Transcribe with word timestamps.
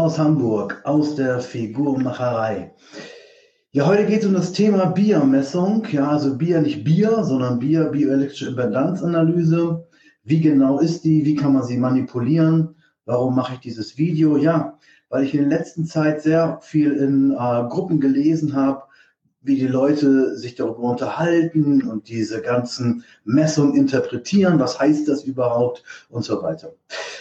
aus 0.00 0.18
Hamburg, 0.18 0.80
aus 0.84 1.14
der 1.14 1.40
Figurmacherei. 1.40 2.72
Ja, 3.72 3.86
heute 3.86 4.06
geht 4.06 4.20
es 4.20 4.26
um 4.26 4.32
das 4.32 4.52
Thema 4.52 4.86
Biermessung. 4.86 5.86
Ja, 5.92 6.08
also 6.08 6.38
Bier 6.38 6.62
nicht 6.62 6.84
Bier, 6.84 7.22
sondern 7.22 7.58
Bier, 7.58 7.84
bioelektrische 7.84 8.48
Impedanzanalyse. 8.48 9.86
Wie 10.24 10.40
genau 10.40 10.78
ist 10.78 11.04
die? 11.04 11.26
Wie 11.26 11.34
kann 11.34 11.52
man 11.52 11.64
sie 11.64 11.76
manipulieren? 11.76 12.76
Warum 13.04 13.34
mache 13.34 13.54
ich 13.54 13.60
dieses 13.60 13.98
Video? 13.98 14.38
Ja, 14.38 14.78
weil 15.10 15.24
ich 15.24 15.34
in 15.34 15.50
der 15.50 15.58
letzten 15.58 15.84
Zeit 15.84 16.22
sehr 16.22 16.58
viel 16.62 16.92
in 16.92 17.32
äh, 17.32 17.68
Gruppen 17.68 18.00
gelesen 18.00 18.54
habe, 18.54 18.84
wie 19.42 19.56
die 19.56 19.66
Leute 19.66 20.36
sich 20.36 20.54
darüber 20.54 20.80
unterhalten 20.80 21.88
und 21.88 22.08
diese 22.08 22.42
ganzen 22.42 23.04
Messungen 23.24 23.74
interpretieren, 23.74 24.58
was 24.58 24.78
heißt 24.78 25.08
das 25.08 25.24
überhaupt 25.24 25.82
und 26.10 26.24
so 26.24 26.42
weiter. 26.42 26.72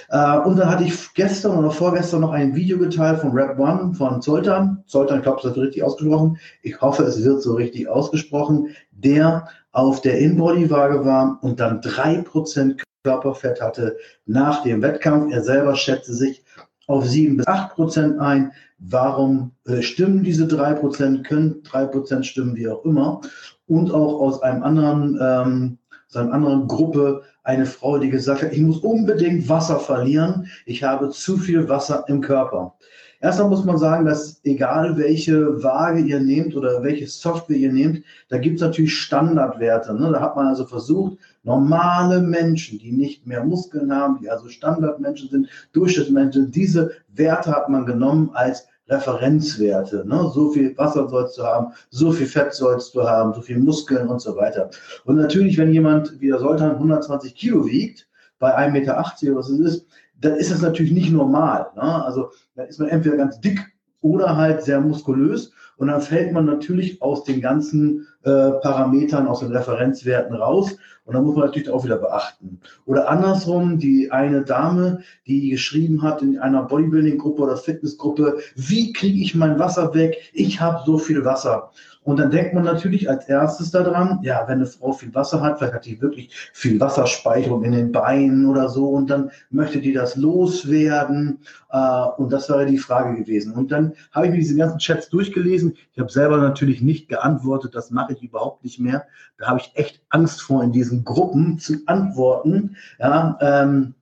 Äh, 0.09 0.39
und 0.39 0.57
dann 0.57 0.69
hatte 0.69 0.83
ich 0.83 1.13
gestern 1.13 1.57
oder 1.57 1.71
vorgestern 1.71 2.21
noch 2.21 2.31
ein 2.31 2.55
Video 2.55 2.77
geteilt 2.77 3.21
von 3.21 3.31
Rap 3.31 3.57
One 3.57 3.93
von 3.93 4.21
Zoltan. 4.21 4.83
Zoltan, 4.85 5.19
ich 5.19 5.23
glaube, 5.23 5.39
das 5.41 5.55
wird 5.55 5.67
richtig 5.67 5.83
ausgesprochen. 5.83 6.37
Ich 6.61 6.81
hoffe, 6.81 7.03
es 7.03 7.23
wird 7.23 7.41
so 7.41 7.53
richtig 7.53 7.87
ausgesprochen. 7.87 8.75
Der 8.91 9.47
auf 9.71 10.01
der 10.01 10.19
Inbody-Waage 10.19 11.05
war 11.05 11.39
und 11.41 11.59
dann 11.59 11.81
drei 11.81 12.21
Prozent 12.21 12.83
Körperfett 13.03 13.61
hatte 13.61 13.97
nach 14.25 14.63
dem 14.63 14.81
Wettkampf. 14.81 15.31
Er 15.31 15.41
selber 15.41 15.75
schätzte 15.75 16.13
sich 16.13 16.43
auf 16.87 17.07
sieben 17.07 17.37
bis 17.37 17.47
acht 17.47 17.75
Prozent 17.75 18.19
ein. 18.19 18.51
Warum 18.79 19.51
äh, 19.65 19.81
stimmen 19.81 20.23
diese 20.23 20.47
drei 20.47 20.73
Prozent? 20.73 21.25
Können 21.25 21.61
drei 21.63 21.85
Prozent 21.85 22.25
stimmen, 22.25 22.55
wie 22.55 22.67
auch 22.67 22.83
immer? 22.85 23.21
Und 23.67 23.91
auch 23.91 24.21
aus 24.21 24.41
einem 24.41 24.63
anderen, 24.63 25.19
ähm, 25.21 25.77
aus 26.07 26.15
einer 26.15 26.33
anderen 26.33 26.67
Gruppe 26.67 27.23
eine 27.43 27.65
Frau, 27.65 27.97
die 27.97 28.09
gesagt 28.09 28.41
hat, 28.41 28.53
ich 28.53 28.61
muss 28.61 28.79
unbedingt 28.79 29.49
Wasser 29.49 29.79
verlieren. 29.79 30.47
Ich 30.65 30.83
habe 30.83 31.09
zu 31.09 31.37
viel 31.37 31.67
Wasser 31.67 32.05
im 32.07 32.21
Körper. 32.21 32.75
Erstmal 33.21 33.49
muss 33.49 33.65
man 33.65 33.77
sagen, 33.77 34.05
dass 34.05 34.39
egal 34.45 34.97
welche 34.97 35.61
Waage 35.61 35.99
ihr 35.99 36.21
nehmt 36.21 36.55
oder 36.55 36.81
welche 36.83 37.05
Software 37.07 37.57
ihr 37.57 37.73
nehmt, 37.73 38.03
da 38.29 38.37
gibt 38.37 38.55
es 38.55 38.61
natürlich 38.61 38.95
Standardwerte. 38.95 39.93
Ne? 39.93 40.09
Da 40.13 40.21
hat 40.21 40.37
man 40.37 40.47
also 40.47 40.65
versucht, 40.65 41.17
normale 41.43 42.21
Menschen, 42.21 42.79
die 42.79 42.93
nicht 42.93 43.27
mehr 43.27 43.43
Muskeln 43.43 43.93
haben, 43.93 44.19
die 44.21 44.29
also 44.29 44.47
Standardmenschen 44.47 45.29
sind, 45.29 45.49
Durchschnittsmenschen, 45.73 46.51
diese 46.51 46.91
Werte 47.09 47.51
hat 47.51 47.67
man 47.67 47.85
genommen 47.85 48.29
als 48.33 48.67
Referenzwerte. 48.89 50.03
Ne? 50.07 50.29
So 50.33 50.51
viel 50.51 50.77
Wasser 50.77 51.07
sollst 51.07 51.37
du 51.37 51.43
haben, 51.43 51.73
so 51.89 52.11
viel 52.11 52.27
Fett 52.27 52.53
sollst 52.53 52.95
du 52.95 53.03
haben, 53.03 53.33
so 53.33 53.41
viel 53.41 53.59
Muskeln 53.59 54.07
und 54.07 54.21
so 54.21 54.35
weiter. 54.35 54.69
Und 55.05 55.15
natürlich, 55.15 55.57
wenn 55.57 55.71
jemand 55.71 56.19
wie 56.19 56.27
der 56.27 56.39
Soltan 56.39 56.71
120 56.71 57.35
Kilo 57.35 57.65
wiegt, 57.65 58.07
bei 58.39 58.57
1,80 58.57 58.71
Meter, 58.71 58.95
was 59.35 59.49
es 59.49 59.59
ist, 59.59 59.85
dann 60.19 60.35
ist 60.35 60.51
das 60.51 60.61
natürlich 60.61 60.91
nicht 60.91 61.11
normal. 61.11 61.67
Ne? 61.75 62.05
Also 62.05 62.31
dann 62.55 62.67
ist 62.67 62.79
man 62.79 62.89
entweder 62.89 63.17
ganz 63.17 63.39
dick 63.39 63.59
oder 64.01 64.35
halt 64.35 64.63
sehr 64.63 64.79
muskulös 64.79 65.51
und 65.77 65.87
dann 65.87 66.01
fällt 66.01 66.33
man 66.33 66.45
natürlich 66.45 67.01
aus 67.01 67.23
den 67.23 67.41
ganzen 67.41 68.07
äh, 68.23 68.51
Parametern, 68.61 69.27
aus 69.27 69.39
den 69.39 69.51
Referenzwerten 69.51 70.35
raus 70.35 70.75
und 71.09 71.15
dann 71.15 71.25
muss 71.25 71.35
man 71.35 71.45
natürlich 71.45 71.71
auch 71.71 71.83
wieder 71.83 71.97
beachten. 71.97 72.59
Oder 72.85 73.09
andersrum, 73.09 73.79
die 73.79 74.11
eine 74.11 74.43
Dame, 74.43 74.99
die 75.25 75.49
geschrieben 75.49 76.03
hat 76.03 76.21
in 76.21 76.37
einer 76.37 76.61
Bodybuilding-Gruppe 76.61 77.41
oder 77.41 77.57
Fitnessgruppe, 77.57 78.37
wie 78.55 78.93
kriege 78.93 79.19
ich 79.19 79.33
mein 79.33 79.57
Wasser 79.57 79.95
weg? 79.95 80.17
Ich 80.33 80.61
habe 80.61 80.83
so 80.85 80.99
viel 80.99 81.25
Wasser. 81.25 81.71
Und 82.03 82.17
dann 82.17 82.31
denkt 82.31 82.53
man 82.53 82.63
natürlich 82.63 83.09
als 83.09 83.27
erstes 83.27 83.71
daran, 83.71 84.19
ja, 84.23 84.47
wenn 84.47 84.59
eine 84.59 84.65
Frau 84.65 84.93
viel 84.93 85.13
Wasser 85.13 85.41
hat, 85.41 85.59
vielleicht 85.59 85.73
hat 85.73 85.85
die 85.85 86.01
wirklich 86.01 86.33
viel 86.53 86.79
Wasserspeicherung 86.79 87.63
in 87.63 87.73
den 87.73 87.91
Beinen 87.91 88.45
oder 88.45 88.69
so 88.69 88.89
und 88.89 89.09
dann 89.09 89.31
möchte 89.49 89.81
die 89.81 89.91
das 89.91 90.15
loswerden. 90.15 91.39
Äh, 91.69 92.05
und 92.17 92.31
das 92.31 92.49
wäre 92.49 92.65
die 92.65 92.77
Frage 92.77 93.21
gewesen. 93.21 93.53
Und 93.53 93.71
dann 93.71 93.93
habe 94.11 94.27
ich 94.27 94.31
mir 94.31 94.39
diese 94.39 94.55
ganzen 94.55 94.79
Chats 94.79 95.09
durchgelesen. 95.09 95.75
Ich 95.91 95.99
habe 95.99 96.11
selber 96.11 96.37
natürlich 96.37 96.81
nicht 96.81 97.09
geantwortet, 97.09 97.75
das 97.75 97.91
mache 97.91 98.13
ich 98.13 98.23
überhaupt 98.23 98.63
nicht 98.63 98.79
mehr. 98.79 99.05
Da 99.37 99.47
habe 99.47 99.59
ich 99.59 99.71
echt 99.75 100.01
Angst 100.09 100.41
vor, 100.41 100.63
in 100.63 100.71
diesen 100.71 101.03
Gruppen 101.03 101.59
zu 101.59 101.75
antworten. 101.85 102.77
Ja, 102.97 103.37
ähm, 103.41 103.93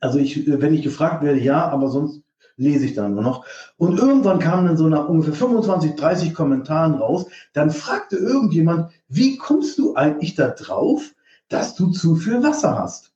also 0.00 0.18
ich, 0.18 0.46
wenn 0.46 0.74
ich 0.74 0.82
gefragt 0.82 1.22
werde, 1.22 1.40
ja, 1.40 1.68
aber 1.68 1.88
sonst 1.88 2.22
lese 2.58 2.84
ich 2.84 2.94
dann 2.94 3.14
nur 3.14 3.22
noch. 3.22 3.46
Und 3.78 3.98
irgendwann 3.98 4.40
kam 4.40 4.66
dann 4.66 4.76
so 4.76 4.88
nach 4.88 5.08
ungefähr 5.08 5.34
25, 5.34 5.94
30 5.94 6.34
Kommentaren 6.34 6.94
raus, 6.94 7.26
dann 7.54 7.70
fragte 7.70 8.16
irgendjemand, 8.16 8.90
wie 9.08 9.38
kommst 9.38 9.78
du 9.78 9.94
eigentlich 9.94 10.34
da 10.34 10.48
drauf, 10.48 11.14
dass 11.48 11.74
du 11.74 11.90
zu 11.90 12.16
viel 12.16 12.42
Wasser 12.42 12.78
hast? 12.78 13.12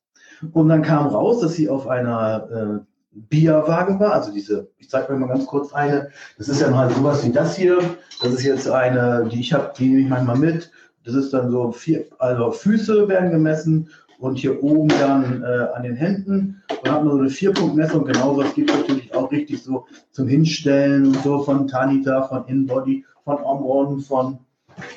Und 0.52 0.68
dann 0.68 0.82
kam 0.82 1.06
raus, 1.06 1.40
dass 1.40 1.54
sie 1.54 1.68
auf 1.68 1.86
einer 1.86 2.48
äh, 2.50 2.84
Bierwaage 3.12 4.00
war, 4.00 4.14
also 4.14 4.32
diese, 4.32 4.68
ich 4.78 4.88
zeige 4.88 5.12
euch 5.12 5.18
mal 5.18 5.28
ganz 5.28 5.46
kurz 5.46 5.72
eine, 5.72 6.10
das 6.38 6.48
ist 6.48 6.60
ja 6.60 6.74
halt 6.74 6.94
sowas 6.94 7.24
wie 7.24 7.30
das 7.30 7.56
hier, 7.56 7.78
das 8.22 8.32
ist 8.32 8.44
jetzt 8.44 8.70
eine, 8.70 9.28
die 9.30 9.40
ich 9.40 9.52
habe, 9.52 9.72
die 9.76 9.88
nehme 9.88 10.00
ich 10.00 10.08
manchmal 10.08 10.38
mit, 10.38 10.70
das 11.04 11.14
ist 11.14 11.32
dann 11.32 11.50
so 11.50 11.72
vier, 11.72 12.06
also 12.18 12.52
Füße 12.52 13.08
werden 13.08 13.30
gemessen 13.30 13.90
und 14.22 14.38
hier 14.38 14.62
oben 14.62 14.88
dann 14.88 15.42
äh, 15.42 15.66
an 15.74 15.82
den 15.82 15.96
Händen. 15.96 16.62
Und 16.68 16.90
hat 16.90 17.04
man 17.04 17.12
so 17.12 17.18
eine 17.18 17.30
Vierpunktmessung, 17.30 18.04
genauso 18.04 18.42
das 18.42 18.54
gibt 18.54 18.70
es 18.70 18.76
natürlich 18.76 19.14
auch 19.14 19.30
richtig 19.32 19.62
so 19.62 19.86
zum 20.12 20.28
Hinstellen 20.28 21.06
und 21.06 21.22
so 21.24 21.42
von 21.42 21.66
Tanita, 21.66 22.22
von 22.28 22.46
Inbody, 22.46 23.04
von 23.24 23.42
Omron, 23.42 24.00
von 24.00 24.38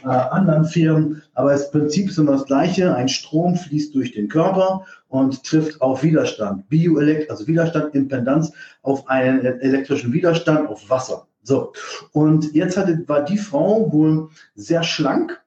äh, 0.03 0.09
anderen 0.09 0.65
Firmen. 0.65 1.23
Aber 1.33 1.53
das 1.53 1.71
Prinzip 1.71 2.09
ist 2.09 2.19
immer 2.19 2.33
das 2.33 2.45
gleiche. 2.45 2.93
Ein 2.93 3.09
Strom 3.09 3.55
fließt 3.55 3.95
durch 3.95 4.11
den 4.11 4.27
Körper 4.27 4.85
und 5.09 5.43
trifft 5.43 5.81
auf 5.81 6.03
Widerstand. 6.03 6.69
Bioelekt, 6.69 7.31
also 7.31 7.47
Widerstand, 7.47 7.95
Impedanz 7.95 8.53
auf 8.83 9.09
einen 9.09 9.43
elektrischen 9.43 10.13
Widerstand, 10.13 10.69
auf 10.69 10.87
Wasser. 10.87 11.25
So. 11.41 11.73
Und 12.11 12.53
jetzt 12.53 12.77
hatte, 12.77 13.03
war 13.07 13.25
die 13.25 13.39
Frau 13.39 13.91
wohl 13.91 14.29
sehr 14.53 14.83
schlank 14.83 15.41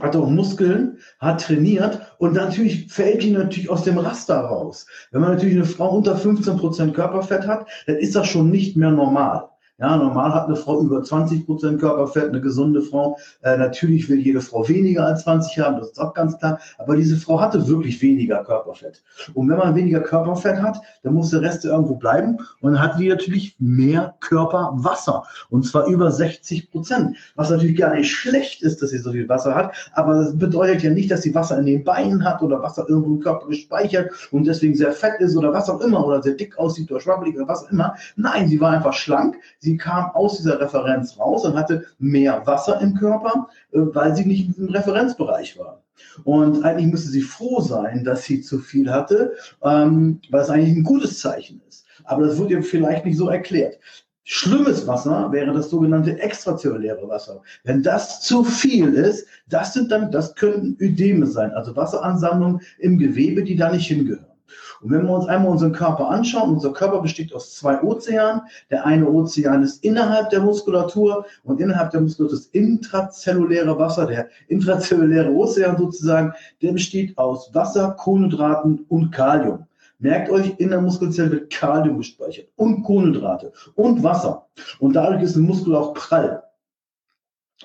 hat 0.00 0.16
auch 0.16 0.28
Muskeln, 0.28 0.98
hat 1.18 1.42
trainiert 1.42 2.00
und 2.18 2.34
natürlich 2.34 2.92
fällt 2.92 3.22
die 3.22 3.30
natürlich 3.30 3.70
aus 3.70 3.84
dem 3.84 3.98
Raster 3.98 4.36
raus. 4.36 4.86
Wenn 5.10 5.20
man 5.20 5.32
natürlich 5.32 5.56
eine 5.56 5.64
Frau 5.64 5.96
unter 5.96 6.16
15 6.16 6.56
Prozent 6.56 6.94
Körperfett 6.94 7.46
hat, 7.46 7.66
dann 7.86 7.96
ist 7.96 8.14
das 8.14 8.26
schon 8.28 8.50
nicht 8.50 8.76
mehr 8.76 8.90
normal. 8.90 9.48
Ja, 9.82 9.96
normal 9.96 10.32
hat 10.32 10.46
eine 10.46 10.54
Frau 10.54 10.80
über 10.80 11.02
20 11.02 11.44
Prozent 11.44 11.80
Körperfett, 11.80 12.28
eine 12.28 12.40
gesunde 12.40 12.82
Frau. 12.82 13.18
Äh, 13.42 13.56
natürlich 13.56 14.08
will 14.08 14.20
jede 14.20 14.40
Frau 14.40 14.68
weniger 14.68 15.04
als 15.04 15.24
20 15.24 15.58
haben, 15.58 15.78
das 15.78 15.88
ist 15.90 15.98
auch 15.98 16.14
ganz 16.14 16.38
klar. 16.38 16.60
Aber 16.78 16.94
diese 16.94 17.16
Frau 17.16 17.40
hatte 17.40 17.66
wirklich 17.66 18.00
weniger 18.00 18.44
Körperfett. 18.44 19.02
Und 19.34 19.48
wenn 19.48 19.58
man 19.58 19.74
weniger 19.74 19.98
Körperfett 19.98 20.62
hat, 20.62 20.80
dann 21.02 21.14
muss 21.14 21.30
der 21.30 21.40
Rest 21.40 21.64
irgendwo 21.64 21.96
bleiben. 21.96 22.38
Und 22.60 22.74
dann 22.74 22.80
hat 22.80 22.96
die 23.00 23.08
natürlich 23.08 23.56
mehr 23.58 24.14
Körperwasser. 24.20 25.24
Und 25.50 25.66
zwar 25.66 25.88
über 25.88 26.12
60 26.12 26.70
Prozent. 26.70 27.16
Was 27.34 27.50
natürlich 27.50 27.76
gar 27.76 27.92
nicht 27.92 28.08
schlecht 28.08 28.62
ist, 28.62 28.82
dass 28.82 28.90
sie 28.90 28.98
so 28.98 29.10
viel 29.10 29.28
Wasser 29.28 29.52
hat. 29.52 29.74
Aber 29.94 30.14
das 30.14 30.38
bedeutet 30.38 30.84
ja 30.84 30.90
nicht, 30.90 31.10
dass 31.10 31.22
sie 31.22 31.34
Wasser 31.34 31.58
in 31.58 31.66
den 31.66 31.82
Beinen 31.82 32.24
hat 32.24 32.40
oder 32.40 32.62
Wasser 32.62 32.86
irgendwo 32.88 33.14
im 33.14 33.20
Körper 33.20 33.48
gespeichert 33.48 34.12
und 34.30 34.46
deswegen 34.46 34.76
sehr 34.76 34.92
fett 34.92 35.18
ist 35.18 35.36
oder 35.36 35.52
was 35.52 35.68
auch 35.68 35.80
immer 35.80 36.06
oder 36.06 36.22
sehr 36.22 36.34
dick 36.34 36.56
aussieht 36.56 36.88
oder 36.92 37.00
schwabbelig 37.00 37.34
oder 37.34 37.48
was 37.48 37.64
auch 37.64 37.72
immer. 37.72 37.96
Nein, 38.14 38.46
sie 38.48 38.60
war 38.60 38.70
einfach 38.70 38.92
schlank. 38.92 39.34
Sie 39.58 39.71
sie 39.72 39.78
kam 39.78 40.10
aus 40.10 40.36
dieser 40.36 40.60
Referenz 40.60 41.18
raus 41.18 41.44
und 41.44 41.54
hatte 41.54 41.86
mehr 41.98 42.46
Wasser 42.46 42.80
im 42.80 42.94
Körper, 42.94 43.48
äh, 43.72 43.78
weil 43.78 44.14
sie 44.14 44.24
nicht 44.24 44.48
diesem 44.48 44.68
Referenzbereich 44.68 45.58
war. 45.58 45.82
Und 46.24 46.62
eigentlich 46.64 46.90
müsste 46.90 47.10
sie 47.10 47.22
froh 47.22 47.60
sein, 47.60 48.04
dass 48.04 48.24
sie 48.24 48.42
zu 48.42 48.58
viel 48.58 48.90
hatte, 48.90 49.32
ähm, 49.62 50.20
weil 50.30 50.42
es 50.42 50.50
eigentlich 50.50 50.76
ein 50.76 50.84
gutes 50.84 51.20
Zeichen 51.20 51.62
ist. 51.68 51.86
Aber 52.04 52.26
das 52.26 52.38
wurde 52.38 52.54
ihr 52.54 52.62
vielleicht 52.62 53.06
nicht 53.06 53.16
so 53.16 53.28
erklärt. 53.28 53.78
Schlimmes 54.24 54.86
Wasser 54.86 55.32
wäre 55.32 55.52
das 55.52 55.70
sogenannte 55.70 56.18
extrazelluläre 56.20 57.08
Wasser. 57.08 57.42
Wenn 57.64 57.82
das 57.82 58.20
zu 58.20 58.44
viel 58.44 58.92
ist, 58.94 59.26
das 59.48 59.72
sind 59.72 59.90
dann, 59.90 60.10
das 60.12 60.34
könnten 60.34 60.76
Ödeme 60.80 61.26
sein, 61.26 61.50
also 61.52 61.74
Wasseransammlungen 61.74 62.60
im 62.78 62.98
Gewebe, 62.98 63.42
die 63.42 63.56
da 63.56 63.72
nicht 63.72 63.86
hingehören. 63.86 64.31
Und 64.80 64.90
wenn 64.90 65.06
wir 65.06 65.14
uns 65.14 65.26
einmal 65.26 65.52
unseren 65.52 65.72
Körper 65.72 66.08
anschauen, 66.08 66.50
unser 66.50 66.72
Körper 66.72 67.00
besteht 67.00 67.34
aus 67.34 67.54
zwei 67.54 67.80
Ozeanen. 67.82 68.42
Der 68.70 68.84
eine 68.84 69.08
Ozean 69.08 69.62
ist 69.62 69.84
innerhalb 69.84 70.30
der 70.30 70.40
Muskulatur 70.40 71.24
und 71.44 71.60
innerhalb 71.60 71.90
der 71.90 72.00
Muskulatur 72.00 72.38
ist 72.38 72.54
intrazelluläre 72.54 73.78
Wasser, 73.78 74.06
der 74.06 74.28
intrazelluläre 74.48 75.30
Ozean 75.30 75.76
sozusagen, 75.78 76.32
der 76.62 76.72
besteht 76.72 77.16
aus 77.18 77.54
Wasser, 77.54 77.92
Kohlenhydraten 77.98 78.84
und 78.88 79.10
Kalium. 79.10 79.66
Merkt 79.98 80.30
euch, 80.30 80.54
in 80.58 80.70
der 80.70 80.80
Muskelzelle 80.80 81.30
wird 81.30 81.50
Kalium 81.50 81.98
gespeichert 81.98 82.48
und 82.56 82.82
Kohlenhydrate 82.82 83.52
und 83.76 84.02
Wasser. 84.02 84.46
Und 84.80 84.94
dadurch 84.94 85.22
ist 85.22 85.36
ein 85.36 85.42
Muskel 85.42 85.76
auch 85.76 85.94
prall. 85.94 86.42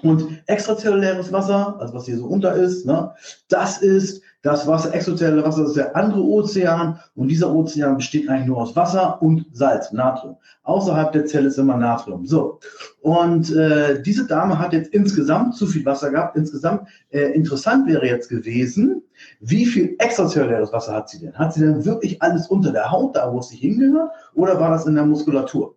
Und 0.04 0.44
extrazelluläres 0.46 1.32
Wasser, 1.32 1.76
also 1.80 1.94
was 1.94 2.06
hier 2.06 2.18
so 2.18 2.26
unter 2.26 2.54
ist, 2.54 2.86
ne, 2.86 3.12
das 3.50 3.80
ist 3.80 4.22
das 4.44 4.68
Wasser, 4.68 4.94
extrazelluläre 4.94 5.48
Wasser, 5.48 5.66
ist 5.66 5.76
der 5.76 5.96
andere 5.96 6.22
Ozean. 6.22 7.00
Und 7.16 7.28
dieser 7.30 7.54
Ozean 7.54 7.98
besteht 7.98 8.30
eigentlich 8.30 8.48
nur 8.48 8.58
aus 8.58 8.76
Wasser 8.76 9.22
und 9.22 9.46
Salz, 9.52 9.92
Natrium. 9.92 10.38
Außerhalb 10.64 11.12
der 11.12 11.26
Zelle 11.26 11.48
ist 11.48 11.58
immer 11.58 11.78
Natrium. 11.78 12.26
So. 12.26 12.60
Und 13.02 13.54
äh, 13.56 14.02
diese 14.04 14.28
Dame 14.28 14.60
hat 14.60 14.74
jetzt 14.74 14.94
insgesamt 14.94 15.56
zu 15.56 15.66
viel 15.66 15.84
Wasser 15.86 16.12
gehabt. 16.12 16.38
Insgesamt 16.38 16.88
äh, 17.10 17.34
interessant 17.34 17.88
wäre 17.88 18.06
jetzt 18.06 18.30
gewesen, 18.30 19.02
wie 19.40 19.66
viel 19.66 19.96
extrazelluläres 19.98 20.72
Wasser 20.72 20.94
hat 20.94 21.10
sie 21.10 21.20
denn? 21.20 21.34
Hat 21.34 21.54
sie 21.54 21.62
denn 21.62 21.84
wirklich 21.84 22.22
alles 22.22 22.48
unter 22.48 22.72
der 22.72 22.92
Haut, 22.92 23.16
da 23.16 23.34
wo 23.34 23.40
es 23.40 23.50
sich 23.50 23.60
hingehört, 23.60 24.12
oder 24.36 24.60
war 24.60 24.70
das 24.70 24.86
in 24.86 24.96
der 24.96 25.06
Muskulatur? 25.06 25.76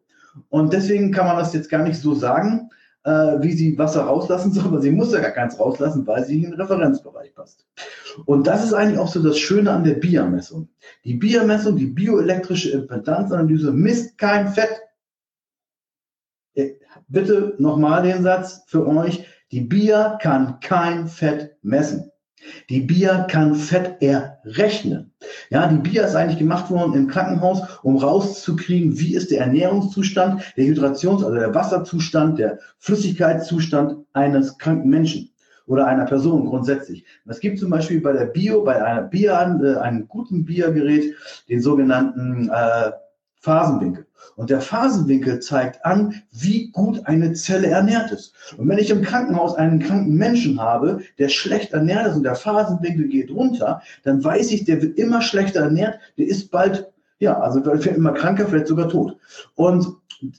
Und 0.51 0.73
deswegen 0.73 1.11
kann 1.11 1.27
man 1.27 1.39
das 1.39 1.55
jetzt 1.55 1.71
gar 1.71 1.83
nicht 1.83 1.99
so 1.99 2.15
sagen 2.15 2.71
äh, 3.05 3.11
wie 3.41 3.53
sie 3.53 3.79
Wasser 3.79 4.03
rauslassen 4.03 4.53
soll, 4.53 4.65
aber 4.67 4.81
sie 4.81 4.91
muss 4.91 5.13
ja 5.13 5.21
gar 5.21 5.31
keins 5.31 5.59
rauslassen, 5.59 6.07
weil 6.07 6.25
sie 6.25 6.37
in 6.37 6.51
den 6.51 6.61
Referenzbereich 6.61 7.35
passt. 7.35 7.67
Und 8.27 8.47
das 8.47 8.65
ist 8.65 8.75
eigentlich 8.75 8.99
auch 8.99 9.09
so 9.09 9.23
das 9.23 9.39
Schöne 9.39 9.71
an 9.71 9.85
der 9.85 9.95
BIA-Messung. 9.95 10.69
Die 11.05 11.15
BIA-Messung, 11.15 11.77
die 11.77 11.87
bioelektrische 11.87 12.71
Impedanzanalyse 12.71 13.73
misst 13.73 14.19
kein 14.19 14.49
Fett. 14.49 14.81
Äh, 16.55 16.75
bitte 17.09 17.55
nochmal 17.59 18.03
den 18.03 18.23
Satz 18.23 18.65
für 18.67 18.87
euch. 18.87 19.27
Die 19.51 19.63
BIA 19.63 20.19
kann 20.21 20.61
kein 20.61 21.09
Fett 21.09 21.57
messen. 21.63 22.11
Die 22.69 22.81
BIA 22.81 23.25
kann 23.25 23.55
Fett 23.55 24.03
errechnen. 24.03 25.13
Ja, 25.51 25.67
die 25.67 25.77
BIA 25.77 26.05
ist 26.05 26.15
eigentlich 26.15 26.39
gemacht 26.39 26.71
worden 26.71 26.95
im 26.95 27.09
Krankenhaus, 27.09 27.63
um 27.83 27.97
rauszukriegen, 27.97 28.99
wie 28.99 29.15
ist 29.15 29.31
der 29.31 29.41
Ernährungszustand, 29.41 30.43
der 30.57 30.65
Hydrations-, 30.65 31.25
also 31.25 31.35
der 31.35 31.55
Wasserzustand, 31.55 32.39
der 32.39 32.59
Flüssigkeitszustand 32.79 33.97
eines 34.13 34.59
kranken 34.59 34.89
Menschen 34.89 35.31
oder 35.67 35.87
einer 35.87 36.05
Person 36.05 36.47
grundsätzlich. 36.47 37.05
Es 37.27 37.41
gibt 37.41 37.59
zum 37.59 37.71
Beispiel 37.71 38.01
bei 38.01 38.13
der 38.13 38.27
Bio, 38.27 38.63
bei 38.63 38.85
einer 38.85 39.03
BIA, 39.03 39.61
äh, 39.63 39.77
einem 39.77 40.09
guten 40.09 40.45
BIA-Gerät, 40.45 41.15
den 41.49 41.63
sogenannten 41.63 42.49
äh, 42.49 42.91
Phasenwinkel. 43.41 44.07
Und 44.37 44.51
der 44.51 44.61
Phasenwinkel 44.61 45.41
zeigt 45.41 45.85
an, 45.85 46.23
wie 46.31 46.71
gut 46.71 47.07
eine 47.07 47.33
Zelle 47.33 47.69
ernährt 47.69 48.13
ist. 48.13 48.35
Und 48.57 48.69
wenn 48.69 48.79
ich 48.79 48.91
im 48.91 49.03
Krankenhaus 49.03 49.55
einen 49.55 49.81
kranken 49.81 50.15
Menschen 50.15 50.61
habe, 50.61 51.01
der 51.19 51.29
schlecht 51.29 51.73
ernährt 51.73 52.07
ist 52.07 52.17
und 52.17 52.23
der 52.23 52.35
Phasenwinkel 52.35 53.09
geht 53.09 53.31
runter, 53.31 53.83
dann 54.05 54.23
weiß 54.23 54.53
ich, 54.53 54.65
der 54.65 54.83
wird 54.83 54.99
immer 54.99 55.23
schlechter 55.23 55.61
ernährt, 55.61 55.99
der 56.19 56.27
ist 56.27 56.51
bald, 56.51 56.91
ja, 57.19 57.39
also 57.41 57.65
wird 57.65 57.87
immer 57.87 58.13
kranker, 58.13 58.47
vielleicht 58.47 58.69
sogar 58.69 58.89
tot. 58.89 59.17
Und 59.55 59.89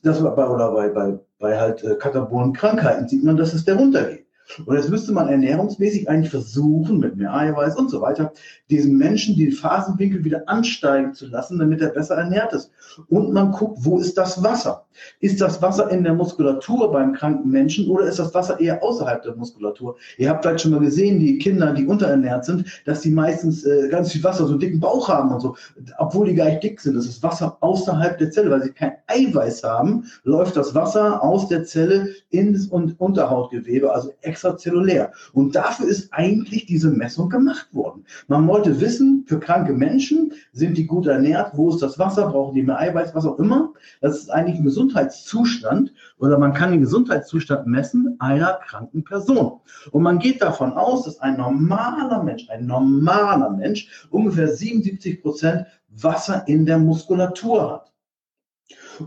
das 0.04 0.24
war 0.24 0.36
bei, 0.36 0.48
oder 0.48 0.72
bei, 0.72 0.90
bei, 0.90 1.20
bei 1.40 1.60
halt 1.60 1.84
äh, 1.84 1.96
Krankheiten 1.96 3.08
sieht 3.08 3.24
man, 3.24 3.38
dass 3.38 3.54
es 3.54 3.66
der 3.66 3.76
runtergeht. 3.76 4.21
Und 4.66 4.76
jetzt 4.76 4.90
müsste 4.90 5.12
man 5.12 5.28
ernährungsmäßig 5.28 6.10
eigentlich 6.10 6.32
versuchen, 6.32 7.00
mit 7.00 7.16
mehr 7.16 7.34
Eiweiß 7.34 7.76
und 7.78 7.90
so 7.90 8.02
weiter, 8.02 8.34
diesem 8.70 8.98
Menschen 8.98 9.36
den 9.36 9.52
Phasenwinkel 9.52 10.24
wieder 10.24 10.48
ansteigen 10.48 11.14
zu 11.14 11.28
lassen, 11.28 11.60
damit 11.60 11.82
er 11.82 11.90
besser 11.90 12.16
ernährt 12.16 12.54
ist. 12.54 12.72
Und 13.10 13.34
man 13.34 13.52
guckt, 13.52 13.80
wo 13.82 14.00
ist 14.00 14.18
das 14.18 14.44
Wasser? 14.44 14.86
Ist 15.20 15.42
das 15.42 15.62
Wasser 15.62 15.90
in 15.90 16.04
der 16.04 16.14
Muskulatur 16.14 16.92
beim 16.92 17.14
kranken 17.14 17.50
Menschen 17.50 17.90
oder 17.90 18.06
ist 18.06 18.20
das 18.20 18.34
Wasser 18.34 18.60
eher 18.60 18.84
außerhalb 18.84 19.22
der 19.24 19.36
Muskulatur? 19.36 19.96
Ihr 20.18 20.30
habt 20.30 20.44
vielleicht 20.44 20.62
schon 20.62 20.72
mal 20.72 20.80
gesehen, 20.80 21.20
die 21.20 21.38
Kinder, 21.38 21.74
die 21.74 21.86
unterernährt 21.86 22.46
sind, 22.46 22.66
dass 22.86 23.02
die 23.02 23.12
meistens 23.12 23.66
äh, 23.66 23.90
ganz 23.90 24.12
viel 24.12 24.24
Wasser, 24.24 24.46
so 24.46 24.52
einen 24.52 24.60
dicken 24.60 24.80
Bauch 24.80 25.10
haben 25.10 25.32
und 25.32 25.40
so, 25.40 25.56
obwohl 25.98 26.28
die 26.28 26.36
gar 26.36 26.46
nicht 26.46 26.64
dick 26.64 26.80
sind. 26.80 26.96
Das 26.96 27.06
ist 27.06 27.24
Wasser 27.24 27.58
außerhalb 27.62 28.18
der 28.18 28.32
Zelle, 28.32 28.52
weil 28.52 28.64
sie 28.64 28.72
kein 28.72 28.94
Eiweiß 29.08 29.64
haben, 29.64 30.06
läuft 30.24 30.58
das 30.58 30.74
Wasser 30.76 31.24
aus 31.24 31.48
der 31.48 31.64
Zelle 31.64 32.10
ins 32.30 32.68
Unterhautgewebe, 32.68 33.92
also 33.94 34.12
extrazellulär. 34.22 35.12
Und 35.34 35.56
dafür 35.56 35.88
ist 35.88 36.14
eigentlich 36.14 36.66
diese 36.66 36.90
Messung 36.90 37.30
gemacht 37.30 37.68
worden. 37.74 38.06
Man 38.28 38.48
wollte 38.48 38.80
wissen, 38.80 39.26
für 39.28 39.40
kranke 39.40 39.74
Menschen, 39.74 40.34
sind 40.54 40.78
die 40.78 40.86
gut 40.86 41.08
ernährt, 41.08 41.52
wo 41.56 41.70
ist 41.70 41.82
das 41.82 42.00
Wasser, 42.00 42.30
brauchen 42.30 42.56
die 42.56 42.64
mehr 42.64 42.80
Eiweiß, 42.80 43.16
was 43.16 43.26
auch 43.26 43.40
immer. 43.40 43.74
Das 44.02 44.18
ist 44.18 44.30
eigentlich 44.30 44.58
ein 44.58 44.64
Gesundheitszustand 44.82 45.94
oder 46.18 46.38
man 46.38 46.54
kann 46.54 46.72
den 46.72 46.82
Gesundheitszustand 46.82 47.68
messen 47.68 48.16
einer 48.20 48.60
kranken 48.66 49.04
Person. 49.04 49.60
Und 49.92 50.04
man 50.04 50.20
geht 50.20 50.42
davon 50.42 50.74
aus, 50.74 51.06
dass 51.06 51.20
ein 51.20 51.38
normaler 51.38 52.24
Mensch, 52.24 52.50
ein 52.50 52.66
normaler 52.66 53.52
Mensch 53.52 54.08
ungefähr 54.10 54.48
77 54.48 55.22
Prozent 55.22 55.68
Wasser 55.90 56.48
in 56.48 56.66
der 56.66 56.80
Muskulatur 56.80 57.72
hat. 57.72 57.94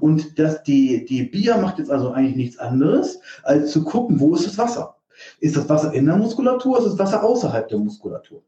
Und 0.00 0.38
das, 0.38 0.62
die, 0.62 1.04
die 1.04 1.24
BIA 1.24 1.58
macht 1.58 1.78
jetzt 1.78 1.90
also 1.90 2.12
eigentlich 2.12 2.36
nichts 2.36 2.58
anderes, 2.58 3.20
als 3.42 3.72
zu 3.72 3.84
gucken, 3.84 4.20
wo 4.20 4.34
ist 4.34 4.46
das 4.46 4.58
Wasser? 4.58 4.96
Ist 5.40 5.56
das 5.56 5.68
Wasser 5.68 5.92
in 5.92 6.06
der 6.06 6.16
Muskulatur, 6.16 6.78
ist 6.78 6.86
das 6.86 6.98
Wasser 6.98 7.22
außerhalb 7.22 7.68
der 7.68 7.78
Muskulatur? 7.78 8.42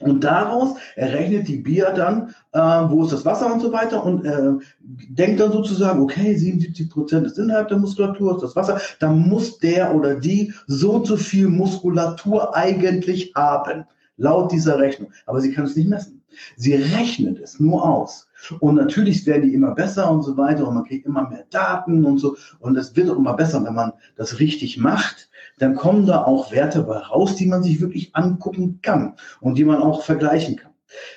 Und 0.00 0.24
daraus 0.24 0.76
errechnet 0.96 1.46
die 1.46 1.58
BIA 1.58 1.92
dann, 1.92 2.34
äh, 2.52 2.58
wo 2.58 3.04
ist 3.04 3.12
das 3.12 3.24
Wasser 3.24 3.52
und 3.52 3.60
so 3.60 3.72
weiter 3.72 4.04
und 4.04 4.24
äh, 4.24 4.52
denkt 4.80 5.40
dann 5.40 5.52
sozusagen, 5.52 6.00
okay, 6.00 6.34
77 6.34 6.90
Prozent 6.90 7.26
ist 7.26 7.38
innerhalb 7.38 7.68
der 7.68 7.78
Muskulatur, 7.78 8.34
ist 8.34 8.42
das 8.42 8.56
Wasser, 8.56 8.80
dann 8.98 9.20
muss 9.20 9.58
der 9.58 9.94
oder 9.94 10.16
die 10.16 10.52
so 10.66 10.98
zu 10.98 11.16
viel 11.16 11.48
Muskulatur 11.48 12.56
eigentlich 12.56 13.32
haben, 13.36 13.84
laut 14.16 14.50
dieser 14.50 14.78
Rechnung. 14.78 15.12
Aber 15.26 15.40
sie 15.40 15.52
kann 15.52 15.64
es 15.64 15.76
nicht 15.76 15.88
messen. 15.88 16.22
Sie 16.56 16.74
rechnet 16.74 17.38
es 17.38 17.60
nur 17.60 17.88
aus. 17.88 18.26
Und 18.60 18.74
natürlich 18.74 19.24
werden 19.26 19.42
die 19.42 19.54
immer 19.54 19.74
besser 19.74 20.10
und 20.10 20.22
so 20.22 20.36
weiter 20.36 20.66
und 20.66 20.74
man 20.74 20.84
kriegt 20.84 21.06
immer 21.06 21.28
mehr 21.28 21.46
Daten 21.50 22.04
und 22.04 22.18
so. 22.18 22.36
Und 22.58 22.76
es 22.76 22.94
wird 22.96 23.10
auch 23.10 23.16
immer 23.16 23.34
besser, 23.34 23.64
wenn 23.64 23.74
man 23.74 23.92
das 24.16 24.40
richtig 24.40 24.76
macht. 24.76 25.28
Dann 25.58 25.74
kommen 25.74 26.06
da 26.06 26.24
auch 26.24 26.52
Werte 26.52 26.82
bei 26.82 26.98
raus, 26.98 27.36
die 27.36 27.46
man 27.46 27.62
sich 27.62 27.80
wirklich 27.80 28.14
angucken 28.14 28.80
kann 28.82 29.14
und 29.40 29.58
die 29.58 29.64
man 29.64 29.82
auch 29.82 30.02
vergleichen 30.02 30.56
kann. 30.56 30.74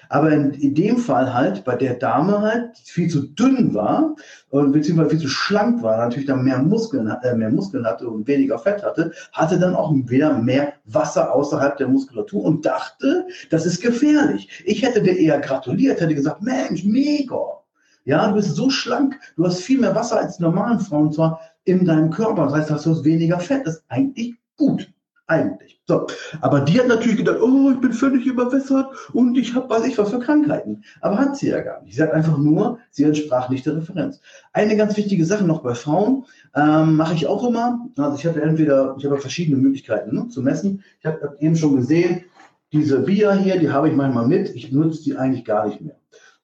Aber 0.10 0.31
in, 0.31 0.51
in, 0.54 0.74
dem 0.74 0.98
Fall 0.98 1.34
halt, 1.34 1.63
bei 1.63 1.75
der 1.75 1.95
Dame 1.95 2.42
halt, 2.42 2.78
viel 2.78 3.10
zu 3.10 3.22
dünn 3.22 3.74
war, 3.74 4.16
beziehungsweise 4.51 5.12
viel 5.12 5.19
zu 5.19 5.28
schlank 5.28 5.81
war, 5.84 5.98
natürlich 5.98 6.28
dann 6.28 6.44
mehr 6.44 6.60
Muskeln, 6.60 7.07
äh, 7.07 7.36
mehr 7.36 7.51
Muskeln 7.51 7.86
hatte 7.86 8.10
und 8.10 8.28
weniger 8.28 8.57
Fett 8.60 8.84
hatte, 8.84 9.12
hatte 9.34 9.60
dann 9.60 9.75
auch 9.75 9.94
wieder 9.94 10.34
mehr 10.34 10.74
Wasser 10.86 11.34
außerhalb 11.34 11.78
der 11.78 11.88
Muskulatur 11.88 12.44
und 12.44 12.66
dachte, 12.66 13.28
das 13.50 13.66
ist 13.66 13.81
gefährlich. 13.81 14.63
Ich 14.66 14.84
hätte 14.84 15.01
dir 15.01 15.18
eher 15.18 15.39
gratuliert, 15.39 16.01
hätte 16.01 16.16
gesagt, 16.16 16.42
Mensch, 16.42 16.84
mega. 16.84 17.57
Ja, 18.06 18.25
du 18.30 18.36
bist 18.36 18.56
so 18.56 18.69
schlank, 18.69 19.19
du 19.36 19.45
hast 19.45 19.60
viel 19.60 19.80
mehr 19.80 19.94
Wasser 19.94 20.19
als 20.19 20.39
normalen 20.39 20.80
Frauen 20.80 21.12
zwar 21.12 21.42
in 21.67 21.85
deinem 21.85 22.09
Körper. 22.09 22.45
Das 22.45 22.71
heißt, 22.71 22.85
du 22.85 22.91
hast 22.91 23.03
weniger 23.03 23.39
Fett. 23.39 23.65
Das 23.65 23.75
ist 23.75 23.83
eigentlich 23.89 24.35
gut. 24.55 24.89
Eigentlich. 25.29 25.81
So. 25.87 26.07
Aber 26.39 26.61
die 26.61 26.79
hat 26.79 26.87
natürlich 26.87 27.17
gedacht, 27.17 27.39
oh, 27.41 27.69
ich 27.71 27.81
bin 27.81 27.91
völlig 27.91 28.25
überwässert 28.25 28.87
und 29.11 29.37
ich 29.37 29.53
habe 29.55 29.69
weiß 29.69 29.85
ich 29.85 29.97
was 29.97 30.09
für 30.09 30.19
Krankheiten. 30.19 30.83
Aber 31.01 31.17
hat 31.17 31.35
sie 31.35 31.49
ja 31.49 31.59
gar 31.61 31.81
nicht. 31.83 31.95
Sie 31.95 32.01
hat 32.01 32.11
einfach 32.11 32.37
nur, 32.37 32.79
sie 32.91 33.03
entsprach 33.03 33.49
nicht 33.49 33.65
der 33.65 33.75
Referenz. 33.75 34.21
Eine 34.53 34.77
ganz 34.77 34.95
wichtige 34.95 35.25
Sache 35.25 35.43
noch 35.43 35.63
bei 35.63 35.75
Frauen 35.75 36.25
ähm, 36.55 36.95
mache 36.95 37.13
ich 37.13 37.27
auch 37.27 37.45
immer. 37.45 37.89
Also 37.97 38.17
ich 38.17 38.25
habe 38.25 38.41
entweder, 38.41 38.95
ich 38.97 39.05
habe 39.05 39.17
verschiedene 39.17 39.57
Möglichkeiten 39.57 40.15
ne, 40.15 40.29
zu 40.29 40.41
messen. 40.41 40.83
Ich 41.01 41.05
habe 41.05 41.35
eben 41.41 41.57
schon 41.57 41.75
gesehen, 41.75 42.23
diese 42.71 42.99
Bia 42.99 43.33
hier, 43.33 43.59
die 43.59 43.69
habe 43.69 43.89
ich 43.89 43.95
manchmal 43.95 44.27
mit. 44.27 44.55
Ich 44.55 44.71
nutze 44.71 45.03
die 45.03 45.17
eigentlich 45.17 45.43
gar 45.43 45.67
nicht 45.67 45.81
mehr. 45.81 45.95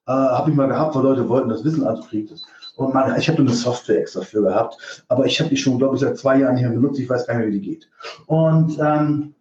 Äh, 0.06 0.12
habe 0.12 0.50
ich 0.50 0.56
mal 0.56 0.68
gehabt, 0.68 0.94
weil 0.94 1.02
Leute 1.02 1.26
wollten 1.30 1.48
das 1.48 1.64
wissen, 1.64 1.84
also 1.84 2.02
kriegt 2.02 2.30
es. 2.30 2.46
Und 2.76 2.92
man, 2.92 3.16
ich 3.18 3.28
habe 3.28 3.38
eine 3.38 3.50
Software 3.50 4.00
extra 4.00 4.22
für 4.22 4.42
gehabt, 4.42 5.04
aber 5.08 5.26
ich 5.26 5.38
habe 5.40 5.50
die 5.50 5.56
schon, 5.56 5.78
glaube 5.78 5.94
ich, 5.94 6.00
seit 6.00 6.18
zwei 6.18 6.38
Jahren 6.38 6.56
hier 6.56 6.70
benutzt. 6.70 6.98
Ich 6.98 7.08
weiß 7.08 7.26
gar 7.26 7.38
nicht 7.38 7.48
wie 7.48 7.58
die 7.58 7.60
geht. 7.60 7.88
Und 8.26 8.78
ähm, 8.80 9.34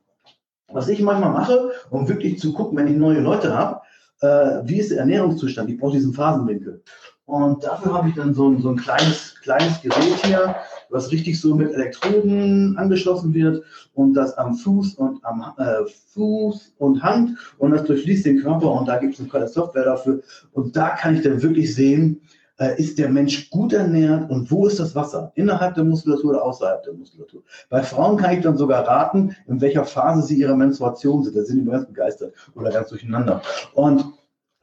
was 0.68 0.88
ich 0.88 1.02
manchmal 1.02 1.32
mache, 1.32 1.72
um 1.90 2.08
wirklich 2.08 2.40
zu 2.40 2.54
gucken, 2.54 2.78
wenn 2.78 2.88
ich 2.88 2.98
neue 2.98 3.22
Leute 3.22 3.56
habe, 3.56 3.82
äh, 4.22 4.62
wie 4.68 4.80
ist 4.80 4.92
der 4.92 5.00
Ernährungszustand? 5.00 5.70
Ich 5.70 5.78
brauche 5.78 5.94
diesen 5.94 6.14
Phasenwinkel. 6.14 6.82
Und 7.26 7.64
dafür 7.64 7.94
habe 7.94 8.10
ich 8.10 8.16
dann 8.16 8.34
so 8.34 8.50
ein, 8.50 8.62
so 8.62 8.70
ein 8.70 8.76
kleines, 8.76 9.36
kleines 9.42 9.82
Gerät 9.82 10.26
hier, 10.26 10.56
was 10.90 11.12
richtig 11.12 11.40
so 11.40 11.56
mit 11.56 11.72
Elektroden 11.72 12.78
angeschlossen 12.78 13.34
wird 13.34 13.64
und 13.94 14.14
das 14.14 14.38
am 14.38 14.56
Fuß 14.56 14.96
und 14.96 15.24
am 15.24 15.54
äh, 15.58 15.90
Fuß 16.14 16.74
und 16.78 17.02
Hand 17.02 17.38
und 17.58 17.72
das 17.72 17.86
durchfließt 17.86 18.26
den 18.26 18.42
Körper 18.42 18.72
und 18.72 18.88
da 18.88 18.98
gibt 18.98 19.18
es 19.18 19.34
eine 19.34 19.48
Software 19.48 19.86
dafür. 19.86 20.22
Und 20.52 20.76
da 20.76 20.90
kann 20.90 21.16
ich 21.16 21.24
dann 21.24 21.42
wirklich 21.42 21.74
sehen, 21.74 22.22
äh, 22.58 22.80
ist 22.80 23.00
der 23.00 23.10
Mensch 23.10 23.50
gut 23.50 23.74
ernährt 23.74 24.30
und 24.30 24.50
wo 24.52 24.68
ist 24.68 24.80
das 24.80 24.96
Wasser? 24.96 25.32
Innerhalb 25.36 25.76
der 25.76 25.84
Muskulatur 25.84 26.32
oder 26.32 26.44
außerhalb 26.44 26.84
der 26.84 26.94
Muskulatur? 26.94 27.44
Bei 27.70 27.82
Frauen 27.82 28.18
kann 28.18 28.36
ich 28.36 28.42
dann 28.42 28.58
sogar 28.58 28.88
raten, 28.88 29.36
in 29.48 29.62
welcher 29.62 29.86
Phase 29.86 30.22
sie 30.22 30.38
ihrer 30.38 30.56
Menstruation 30.56 31.24
sind. 31.24 31.36
Da 31.36 31.44
sind 31.44 31.66
die 31.66 31.72
ganz 31.72 31.88
begeistert 31.88 32.34
oder 32.56 32.72
ganz 32.72 32.90
durcheinander. 32.90 33.42
Und 33.74 34.06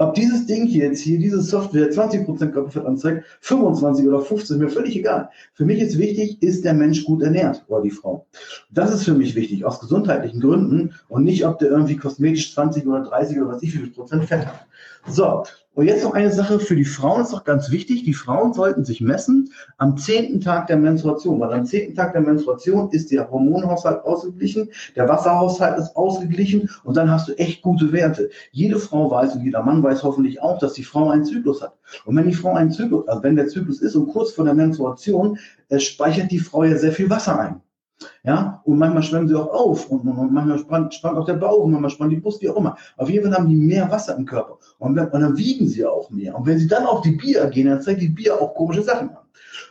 ob 0.00 0.14
dieses 0.14 0.46
Ding 0.46 0.64
hier 0.64 0.86
jetzt 0.86 1.02
hier, 1.02 1.18
diese 1.18 1.42
Software 1.42 1.90
20% 1.90 2.24
Körperfett 2.52 2.86
anzeigt, 2.86 3.26
25 3.42 4.08
oder 4.08 4.22
15, 4.22 4.56
mir 4.56 4.70
völlig 4.70 4.96
egal. 4.96 5.28
Für 5.52 5.66
mich 5.66 5.78
ist 5.78 5.98
wichtig, 5.98 6.42
ist 6.42 6.64
der 6.64 6.72
Mensch 6.72 7.04
gut 7.04 7.22
ernährt 7.22 7.66
oder 7.68 7.82
die 7.82 7.90
Frau. 7.90 8.26
Das 8.70 8.94
ist 8.94 9.04
für 9.04 9.12
mich 9.12 9.34
wichtig, 9.34 9.66
aus 9.66 9.78
gesundheitlichen 9.78 10.40
Gründen 10.40 10.94
und 11.08 11.24
nicht, 11.24 11.44
ob 11.44 11.58
der 11.58 11.70
irgendwie 11.70 11.96
kosmetisch 11.96 12.54
20 12.54 12.86
oder 12.86 13.02
30 13.02 13.42
oder 13.42 13.52
was 13.52 13.62
ich 13.62 13.74
wie 13.74 13.78
viel 13.78 13.90
Prozent 13.90 14.24
Fett 14.24 14.46
hat. 14.46 14.66
So, 15.06 15.44
und 15.74 15.86
jetzt 15.86 16.02
noch 16.02 16.14
eine 16.14 16.32
Sache 16.32 16.58
für 16.58 16.74
die 16.74 16.84
Frauen, 16.84 17.22
ist 17.22 17.32
auch 17.32 17.44
ganz 17.44 17.70
wichtig. 17.70 18.02
Die 18.02 18.12
Frauen 18.12 18.52
sollten 18.52 18.84
sich 18.84 19.00
messen 19.00 19.52
am 19.78 19.96
zehnten 19.96 20.40
Tag 20.40 20.66
der 20.66 20.76
Menstruation, 20.76 21.38
weil 21.38 21.52
am 21.52 21.64
zehnten 21.64 21.94
Tag 21.94 22.12
der 22.12 22.22
Menstruation 22.22 22.90
ist 22.90 23.12
der 23.12 23.30
Hormonhaushalt 23.30 24.04
ausgeglichen, 24.04 24.68
der 24.96 25.08
Wasserhaushalt 25.08 25.78
ist 25.78 25.94
ausgeglichen 25.94 26.68
und 26.82 26.96
dann 26.96 27.08
hast 27.08 27.28
du 27.28 27.38
echt 27.38 27.62
gute 27.62 27.92
Werte. 27.92 28.30
Jede 28.50 28.80
Frau 28.80 29.10
weiß 29.12 29.36
und 29.36 29.44
jeder 29.44 29.62
Mann 29.62 29.80
weiß 29.82 30.02
hoffentlich 30.02 30.42
auch, 30.42 30.58
dass 30.58 30.72
die 30.72 30.84
Frau 30.84 31.08
einen 31.08 31.24
Zyklus 31.24 31.62
hat. 31.62 31.74
Und 32.04 32.16
wenn 32.16 32.28
die 32.28 32.34
Frau 32.34 32.54
einen 32.54 32.72
Zyklus, 32.72 33.06
also 33.06 33.22
wenn 33.22 33.36
der 33.36 33.46
Zyklus 33.46 33.80
ist 33.80 33.94
und 33.94 34.08
kurz 34.08 34.32
vor 34.32 34.44
der 34.44 34.54
Menstruation, 34.54 35.38
äh, 35.68 35.78
speichert 35.78 36.32
die 36.32 36.40
Frau 36.40 36.64
ja 36.64 36.76
sehr 36.76 36.92
viel 36.92 37.08
Wasser 37.08 37.38
ein. 37.38 37.62
Ja, 38.22 38.62
und 38.64 38.78
manchmal 38.78 39.02
schwemmen 39.02 39.28
sie 39.28 39.34
auch 39.34 39.52
auf 39.52 39.90
und, 39.90 40.00
und, 40.00 40.16
und 40.16 40.32
manchmal 40.32 40.58
spannt, 40.58 40.94
spannt 40.94 41.18
auch 41.18 41.26
der 41.26 41.34
Bauch 41.34 41.64
und 41.64 41.72
manchmal 41.72 41.90
spannt 41.90 42.12
die 42.12 42.16
Brust, 42.16 42.40
wie 42.40 42.48
auch 42.48 42.56
immer. 42.56 42.76
Auf 42.96 43.10
jeden 43.10 43.24
Fall 43.24 43.38
haben 43.38 43.48
die 43.48 43.56
mehr 43.56 43.90
Wasser 43.90 44.16
im 44.16 44.24
Körper 44.24 44.58
und, 44.78 44.98
und 44.98 45.20
dann 45.20 45.36
wiegen 45.36 45.68
sie 45.68 45.84
auch 45.84 46.10
mehr. 46.10 46.36
Und 46.36 46.46
wenn 46.46 46.58
sie 46.58 46.66
dann 46.66 46.86
auf 46.86 47.02
die 47.02 47.12
Bier 47.12 47.46
gehen, 47.48 47.68
dann 47.68 47.82
zeigt 47.82 48.00
die 48.00 48.08
Bier 48.08 48.40
auch 48.40 48.54
komische 48.54 48.82
Sachen 48.82 49.10
an. 49.10 49.24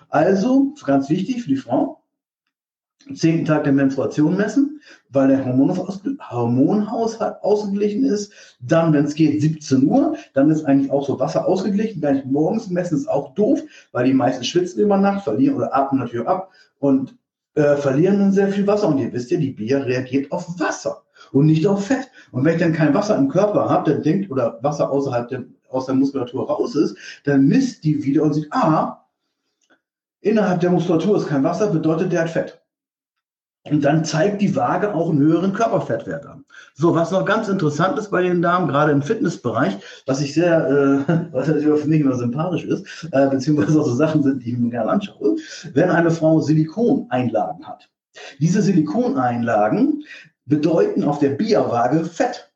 Also, 0.10 0.74
ganz 0.84 1.10
wichtig 1.10 1.44
für 1.44 1.50
die 1.50 1.58
Frau, 1.58 2.02
zehnten 3.14 3.46
Tag 3.46 3.64
der 3.64 3.74
Menstruation 3.74 4.36
messen, 4.36 4.82
weil 5.10 5.30
der 5.30 5.46
Hormonhaushalt 5.46 7.44
ausgeglichen 7.44 8.06
ist. 8.06 8.32
Dann, 8.60 8.94
wenn 8.94 9.06
es 9.06 9.16
geht, 9.16 9.42
17 9.42 9.86
Uhr, 9.86 10.16
dann 10.34 10.50
ist 10.50 10.66
eigentlich 10.66 10.92
auch 10.92 11.06
so 11.06 11.20
Wasser 11.20 11.48
ausgeglichen. 11.48 12.02
Wenn 12.02 12.18
ich 12.18 12.26
morgens 12.26 12.70
messen, 12.70 12.98
ist 12.98 13.10
auch 13.10 13.34
doof, 13.36 13.62
weil 13.92 14.06
die 14.06 14.14
meisten 14.14 14.44
schwitzen 14.44 14.82
über 14.82 14.98
Nacht, 14.98 15.24
verlieren 15.24 15.56
oder 15.56 15.76
atmen 15.76 16.02
natürlich 16.02 16.28
ab. 16.28 16.52
Und 16.80 17.16
äh, 17.60 17.78
verlieren 17.78 18.20
dann 18.20 18.32
sehr 18.32 18.48
viel 18.48 18.66
Wasser. 18.66 18.88
Und 18.88 18.98
ihr 18.98 19.12
wisst 19.12 19.32
ja, 19.32 19.38
die 19.38 19.51
Bier 19.51 19.86
reagiert 19.86 20.32
auf 20.32 20.48
Wasser 20.60 21.04
und 21.34 21.46
nicht 21.46 21.68
auf 21.68 21.86
Fett. 21.86 22.10
Und 22.32 22.46
wenn 22.46 22.56
ich 22.56 22.62
dann 22.62 22.74
kein 22.74 22.94
Wasser 22.94 23.18
im 23.18 23.28
Körper 23.28 23.70
habe, 23.70 23.92
dann 23.92 24.01
denkt, 24.01 24.32
oder 24.32 24.58
Wasser 24.62 24.89
außerhalb 24.89 25.28
der, 25.28 25.44
aus 25.70 25.86
der 25.86 25.96
Muskulatur 25.96 26.48
raus 26.48 26.75
ist, 26.75 26.96
dann 27.25 27.46
misst 27.46 27.84
die 27.84 28.04
wieder 28.04 28.24
und 28.24 28.34
sieht, 28.34 28.48
ah, 28.51 29.06
innerhalb 30.22 30.62
der 30.62 30.72
Muskulatur 30.72 31.18
ist 31.18 31.28
kein 31.28 31.44
Wasser, 31.44 31.68
bedeutet 31.68 32.12
der 32.12 32.22
hat 32.22 32.30
Fett. 32.30 32.62
Und 33.70 33.84
dann 33.84 34.04
zeigt 34.04 34.42
die 34.42 34.56
Waage 34.56 34.94
auch 34.94 35.10
einen 35.10 35.20
höheren 35.20 35.54
Körperfettwert 35.54 36.26
an. 36.26 36.46
So, 36.74 36.96
was 36.96 37.12
noch 37.12 37.26
ganz 37.26 37.48
interessant 37.48 37.98
ist 38.00 38.10
bei 38.10 38.22
den 38.24 38.42
Damen, 38.42 38.68
gerade 38.68 38.92
im 38.92 39.02
Fitnessbereich, 39.02 39.78
was 40.06 40.22
ich 40.22 40.34
sehr, 40.34 41.06
äh, 41.08 41.14
was 41.32 41.48
natürlich 41.48 41.82
für 41.82 41.88
mich 41.88 42.02
immer 42.02 42.16
sympathisch 42.16 42.64
ist, 42.64 43.08
äh, 43.12 43.28
beziehungsweise 43.28 43.80
auch 43.80 43.86
so 43.86 43.96
Sachen 43.96 44.24
sind, 44.24 44.44
die 44.44 44.52
ich 44.52 44.58
mir 44.58 44.72
gerne 44.72 44.92
anschaue, 44.92 45.36
wenn 45.74 45.90
eine 45.90 46.12
Frau 46.12 46.40
Silikoneinlagen 46.40 47.68
hat. 47.68 47.90
Diese 48.40 48.62
Silikoneinlagen 48.62 50.04
bedeuten 50.46 51.04
auf 51.04 51.20
der 51.20 51.30
Bierwaage 51.30 52.06
Fett. 52.06 52.52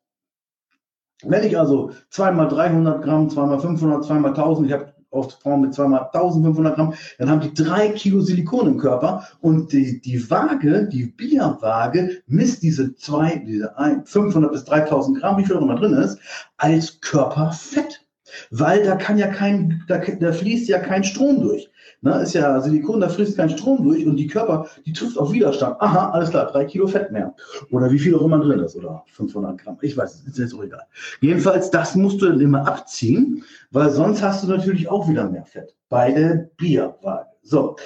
Wenn 1.22 1.44
ich 1.44 1.58
also 1.58 1.92
zweimal 2.10 2.48
300 2.48 3.02
Gramm, 3.02 3.30
zweimal 3.30 3.60
500, 3.60 4.04
zweimal 4.04 4.32
1000, 4.32 4.66
ich 4.66 4.72
habe 4.72 4.93
oft 5.14 5.40
Frauen 5.42 5.62
mit 5.62 5.74
zweimal 5.74 6.10
1500 6.12 6.74
Gramm, 6.74 6.94
dann 7.18 7.30
haben 7.30 7.40
die 7.40 7.54
drei 7.54 7.88
Kilo 7.88 8.20
Silikon 8.20 8.66
im 8.66 8.78
Körper 8.78 9.26
und 9.40 9.72
die, 9.72 10.00
die 10.00 10.30
Waage, 10.30 10.88
die 10.88 11.06
Bierwaage, 11.06 12.22
misst 12.26 12.62
diese 12.62 12.94
zwei, 12.96 13.36
diese 13.36 13.74
500 14.04 14.52
bis 14.52 14.64
3000 14.64 15.20
Gramm, 15.20 15.38
wie 15.38 15.44
viel 15.44 15.56
auch 15.56 15.62
immer 15.62 15.76
drin 15.76 15.94
ist, 15.94 16.18
als 16.56 17.00
Körperfett. 17.00 18.03
Weil 18.50 18.84
da 18.84 18.96
kann 18.96 19.18
ja 19.18 19.28
kein, 19.28 19.82
da, 19.88 19.98
da 19.98 20.32
fließt 20.32 20.68
ja 20.68 20.78
kein 20.78 21.04
Strom 21.04 21.40
durch. 21.42 21.70
Ne, 22.00 22.20
ist 22.20 22.34
ja 22.34 22.60
Silikon, 22.60 23.00
da 23.00 23.08
fließt 23.08 23.36
kein 23.36 23.48
Strom 23.48 23.82
durch 23.82 24.06
und 24.06 24.16
die 24.16 24.26
Körper, 24.26 24.66
die 24.84 24.92
trifft 24.92 25.16
auf 25.16 25.32
Widerstand. 25.32 25.80
Aha, 25.80 26.10
alles 26.10 26.30
klar, 26.30 26.50
drei 26.52 26.66
Kilo 26.66 26.86
Fett 26.86 27.10
mehr. 27.10 27.34
Oder 27.70 27.90
wie 27.90 27.98
viel 27.98 28.14
auch 28.14 28.22
immer 28.22 28.38
drin 28.40 28.60
ist, 28.60 28.76
oder 28.76 29.04
500 29.06 29.58
Gramm. 29.58 29.78
Ich 29.80 29.96
weiß, 29.96 30.24
ist 30.26 30.38
jetzt 30.38 30.54
auch 30.54 30.62
egal. 30.62 30.82
Jedenfalls, 31.22 31.70
das 31.70 31.94
musst 31.94 32.20
du 32.20 32.26
dann 32.26 32.40
immer 32.40 32.66
abziehen, 32.66 33.42
weil 33.70 33.90
sonst 33.90 34.22
hast 34.22 34.44
du 34.44 34.48
natürlich 34.48 34.88
auch 34.90 35.08
wieder 35.08 35.30
mehr 35.30 35.46
Fett 35.46 35.74
bei 35.88 36.12
der 36.12 36.50
Bierwaage. 36.56 37.28
So, 37.42 37.76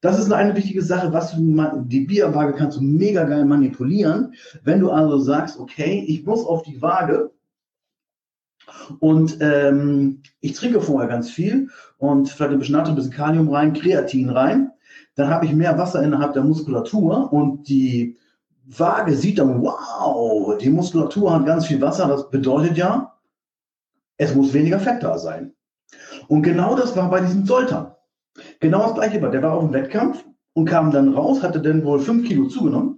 das 0.00 0.18
ist 0.18 0.32
eine 0.32 0.56
wichtige 0.56 0.82
Sache, 0.82 1.12
was 1.12 1.32
du, 1.32 1.84
die 1.86 2.00
Bierwaage 2.00 2.54
kannst 2.54 2.78
du 2.78 2.82
mega 2.82 3.24
geil 3.24 3.44
manipulieren. 3.44 4.32
Wenn 4.62 4.80
du 4.80 4.90
also 4.90 5.18
sagst, 5.18 5.58
okay, 5.58 6.04
ich 6.06 6.24
muss 6.24 6.44
auf 6.44 6.62
die 6.62 6.80
Waage 6.80 7.30
und 9.00 9.38
ähm, 9.40 10.22
ich 10.40 10.54
trinke 10.54 10.80
vorher 10.80 11.08
ganz 11.08 11.30
viel 11.30 11.68
und 11.98 12.28
vielleicht 12.28 12.52
ein 12.52 12.58
bisschen 12.58 12.76
Natrium, 12.76 12.94
ein 12.94 12.96
bisschen 12.96 13.12
Kalium 13.12 13.48
rein, 13.48 13.72
Kreatin 13.72 14.30
rein. 14.30 14.70
Dann 15.14 15.28
habe 15.28 15.46
ich 15.46 15.52
mehr 15.52 15.76
Wasser 15.78 16.02
innerhalb 16.02 16.32
der 16.32 16.44
Muskulatur 16.44 17.32
und 17.32 17.68
die 17.68 18.16
Waage 18.66 19.16
sieht 19.16 19.38
dann, 19.38 19.62
wow, 19.62 20.56
die 20.58 20.70
Muskulatur 20.70 21.32
hat 21.32 21.46
ganz 21.46 21.66
viel 21.66 21.80
Wasser. 21.80 22.06
Das 22.06 22.30
bedeutet 22.30 22.76
ja, 22.76 23.14
es 24.16 24.34
muss 24.34 24.52
weniger 24.52 24.78
Fett 24.78 25.02
da 25.02 25.18
sein. 25.18 25.52
Und 26.28 26.42
genau 26.42 26.76
das 26.76 26.94
war 26.96 27.10
bei 27.10 27.20
diesem 27.20 27.46
Soltan. 27.46 27.92
Genau 28.60 28.82
das 28.82 28.94
gleiche 28.94 29.20
war. 29.22 29.30
Der 29.30 29.42
war 29.42 29.54
auf 29.54 29.64
dem 29.64 29.72
Wettkampf 29.72 30.24
und 30.52 30.66
kam 30.66 30.90
dann 30.90 31.14
raus, 31.14 31.42
hatte 31.42 31.60
dann 31.60 31.84
wohl 31.84 32.00
fünf 32.00 32.28
Kilo 32.28 32.46
zugenommen 32.46 32.97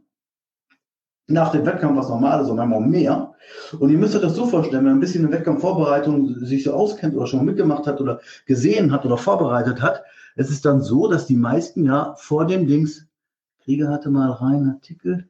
nach 1.31 1.53
dem 1.53 1.65
Wettkampf 1.65 1.97
was 1.97 2.09
normal 2.09 2.43
ist 2.43 2.51
und 2.51 2.57
manchmal 2.57 2.81
mehr. 2.81 3.33
Und 3.79 3.91
ihr 3.91 3.99
müsst 3.99 4.15
euch 4.15 4.23
das 4.23 4.35
so 4.35 4.47
vorstellen, 4.47 4.85
wenn 4.85 4.93
ein 4.93 5.01
bisschen 5.01 5.25
in 5.25 5.33
Wettkampfvorbereitung 5.33 6.45
sich 6.45 6.65
so 6.65 6.73
auskennt 6.73 7.15
oder 7.15 7.27
schon 7.27 7.41
mal 7.41 7.47
mitgemacht 7.47 7.87
hat 7.87 8.01
oder 8.01 8.21
gesehen 8.47 8.93
hat 8.93 9.07
oder 9.07 9.17
vorbereitet 9.17 9.81
hat, 9.81 10.03
es 10.37 10.51
ist 10.51 10.65
dann 10.65 10.83
so, 10.83 11.09
dass 11.09 11.27
die 11.27 11.37
meisten 11.37 11.85
ja 11.85 12.15
vor 12.17 12.47
dem 12.47 12.67
Dings, 12.67 13.07
Krieger 13.65 13.89
hatte 13.89 14.11
mal 14.11 14.31
rein 14.31 14.69
Artikel, 14.69 15.30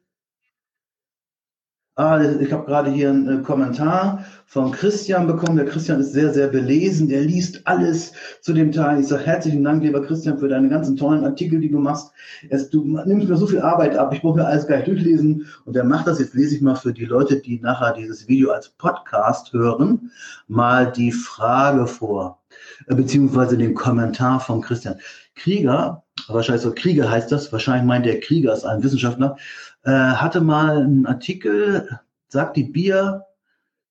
Ah, 2.01 2.19
ich 2.19 2.51
habe 2.51 2.65
gerade 2.65 2.91
hier 2.91 3.11
einen 3.11 3.41
äh, 3.41 3.43
Kommentar 3.43 4.25
von 4.47 4.73
Christian 4.73 5.27
bekommen. 5.27 5.59
Der 5.59 5.67
Christian 5.67 6.01
ist 6.01 6.15
sehr, 6.15 6.33
sehr 6.33 6.49
belesen. 6.49 7.11
Der 7.11 7.21
liest 7.21 7.61
alles 7.67 8.15
zu 8.41 8.55
dem 8.55 8.73
Teil. 8.73 9.01
Ich 9.01 9.09
sage 9.09 9.27
herzlichen 9.27 9.63
Dank, 9.63 9.83
lieber 9.83 10.01
Christian, 10.01 10.39
für 10.39 10.49
deine 10.49 10.71
ganzen 10.71 10.97
tollen 10.97 11.27
Artikel, 11.27 11.61
die 11.61 11.71
du 11.71 11.79
machst. 11.79 12.11
Es, 12.49 12.71
du 12.71 12.87
nimmst 13.05 13.29
mir 13.29 13.37
so 13.37 13.47
viel 13.47 13.61
Arbeit 13.61 13.99
ab. 13.99 14.15
Ich 14.15 14.23
brauche 14.23 14.39
mir 14.39 14.47
alles 14.47 14.67
gleich 14.67 14.87
durchlesen. 14.87 15.45
Und 15.67 15.77
er 15.77 15.85
macht 15.85 16.07
das. 16.07 16.19
Jetzt 16.19 16.33
lese 16.33 16.57
ich 16.57 16.63
mal 16.63 16.75
für 16.75 16.95
die 16.95 17.05
Leute, 17.05 17.37
die 17.37 17.61
nachher 17.61 17.93
dieses 17.93 18.29
Video 18.29 18.53
als 18.53 18.71
Podcast 18.71 19.53
hören, 19.53 20.11
mal 20.49 20.91
die 20.91 21.13
Frage 21.13 21.87
vor, 21.87 22.40
beziehungsweise 22.87 23.57
den 23.57 23.75
Kommentar 23.75 24.41
von 24.41 24.61
Christian. 24.61 24.97
Krieger, 25.35 26.03
wahrscheinlich 26.29 26.63
so 26.63 26.73
Krieger 26.73 27.11
heißt 27.11 27.33
das, 27.33 27.53
wahrscheinlich 27.53 27.87
meint 27.87 28.07
der 28.07 28.21
Krieger 28.21 28.53
ist 28.53 28.65
ein 28.65 28.83
Wissenschaftler, 28.83 29.37
äh, 29.85 29.91
hatte 29.91 30.41
mal 30.41 30.79
einen 30.79 31.07
Artikel, 31.07 32.01
sagt 32.29 32.57
die 32.57 32.65
Bier, 32.65 33.25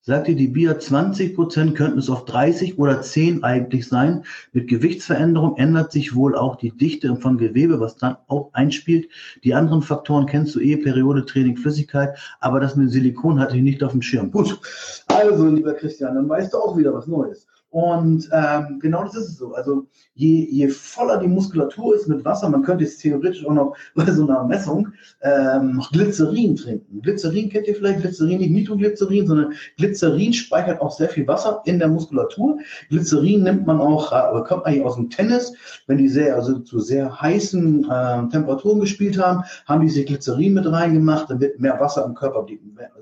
sagte 0.02 0.34
die 0.34 0.48
Bier, 0.48 0.80
20 0.80 1.36
Prozent 1.36 1.76
könnten 1.76 2.00
es 2.00 2.10
auf 2.10 2.26
30 2.26 2.80
oder 2.80 3.02
10 3.02 3.44
eigentlich 3.44 3.88
sein. 3.88 4.24
Mit 4.54 4.68
Gewichtsveränderung 4.68 5.58
ändert 5.58 5.92
sich 5.92 6.16
wohl 6.16 6.36
auch 6.36 6.56
die 6.56 6.72
Dichte 6.72 7.16
von 7.18 7.38
Gewebe, 7.38 7.80
was 7.80 7.98
dann 7.98 8.18
auch 8.28 8.50
einspielt. 8.54 9.10
Die 9.44 9.54
anderen 9.54 9.82
Faktoren 9.82 10.26
kennst 10.26 10.56
du 10.56 10.62
eh, 10.62 10.78
Periode, 10.78 11.26
Training, 11.26 11.58
Flüssigkeit, 11.58 12.18
aber 12.40 12.60
das 12.60 12.76
mit 12.76 12.92
Silikon 12.92 13.40
hatte 13.40 13.58
ich 13.58 13.62
nicht 13.62 13.84
auf 13.84 13.92
dem 13.92 14.02
Schirm. 14.02 14.32
Gut, 14.32 14.60
also 15.08 15.48
lieber 15.48 15.74
Christian, 15.74 16.16
dann 16.16 16.28
weißt 16.28 16.54
du 16.54 16.58
auch 16.58 16.78
wieder 16.78 16.94
was 16.94 17.06
Neues. 17.06 17.46
Und 17.72 18.28
ähm, 18.32 18.80
genau 18.80 19.04
das 19.04 19.16
ist 19.16 19.30
es 19.30 19.38
so. 19.38 19.54
Also 19.54 19.86
je, 20.16 20.48
je 20.50 20.70
voller 20.70 21.18
die 21.18 21.28
Muskulatur 21.28 21.96
ist 21.96 22.08
mit 22.08 22.26
Wasser, 22.26 22.50
man 22.50 22.64
könnte 22.64 22.84
jetzt 22.84 23.00
theoretisch 23.00 23.46
auch 23.46 23.54
noch 23.54 23.76
bei 23.96 24.12
so 24.12 24.24
einer 24.24 24.44
Messung 24.44 24.88
ähm, 25.22 25.76
noch 25.76 25.92
Glycerin 25.92 26.56
trinken. 26.56 27.02
Glycerin 27.02 27.50
kennt 27.50 27.68
ihr 27.68 27.76
vielleicht, 27.76 28.02
Glycerin 28.02 28.40
nicht 28.40 28.52
Nitroglycerin, 28.52 29.28
sondern 29.28 29.54
Glycerin 29.78 30.34
speichert 30.34 30.82
auch 30.82 30.92
sehr 30.92 31.10
viel 31.10 31.28
Wasser 31.28 31.62
in 31.66 31.78
der 31.78 31.90
Muskulatur. 31.90 32.58
Glycerin 32.90 33.44
nimmt 33.44 33.68
man 33.68 33.80
auch, 33.80 34.12
äh, 34.12 34.42
kommt 34.48 34.66
eigentlich 34.66 34.86
aus 34.86 34.96
dem 34.96 35.12
Tennis, 35.12 35.54
wenn 35.86 36.00
die 36.00 36.10
sehr, 36.10 36.36
also 36.36 36.58
zu 36.60 36.80
sehr 36.80 37.22
heißen 37.22 37.84
äh, 37.84 38.30
Temperaturen 38.30 38.80
gespielt 38.80 39.20
haben, 39.20 39.44
haben 39.68 39.82
die 39.82 39.90
sich 39.90 40.08
Glycerin 40.08 40.56
mit 40.56 40.66
reingemacht, 40.66 41.30
damit 41.30 41.60
mehr 41.60 41.80
Wasser 41.80 42.04
im 42.04 42.16
Körper. 42.16 42.48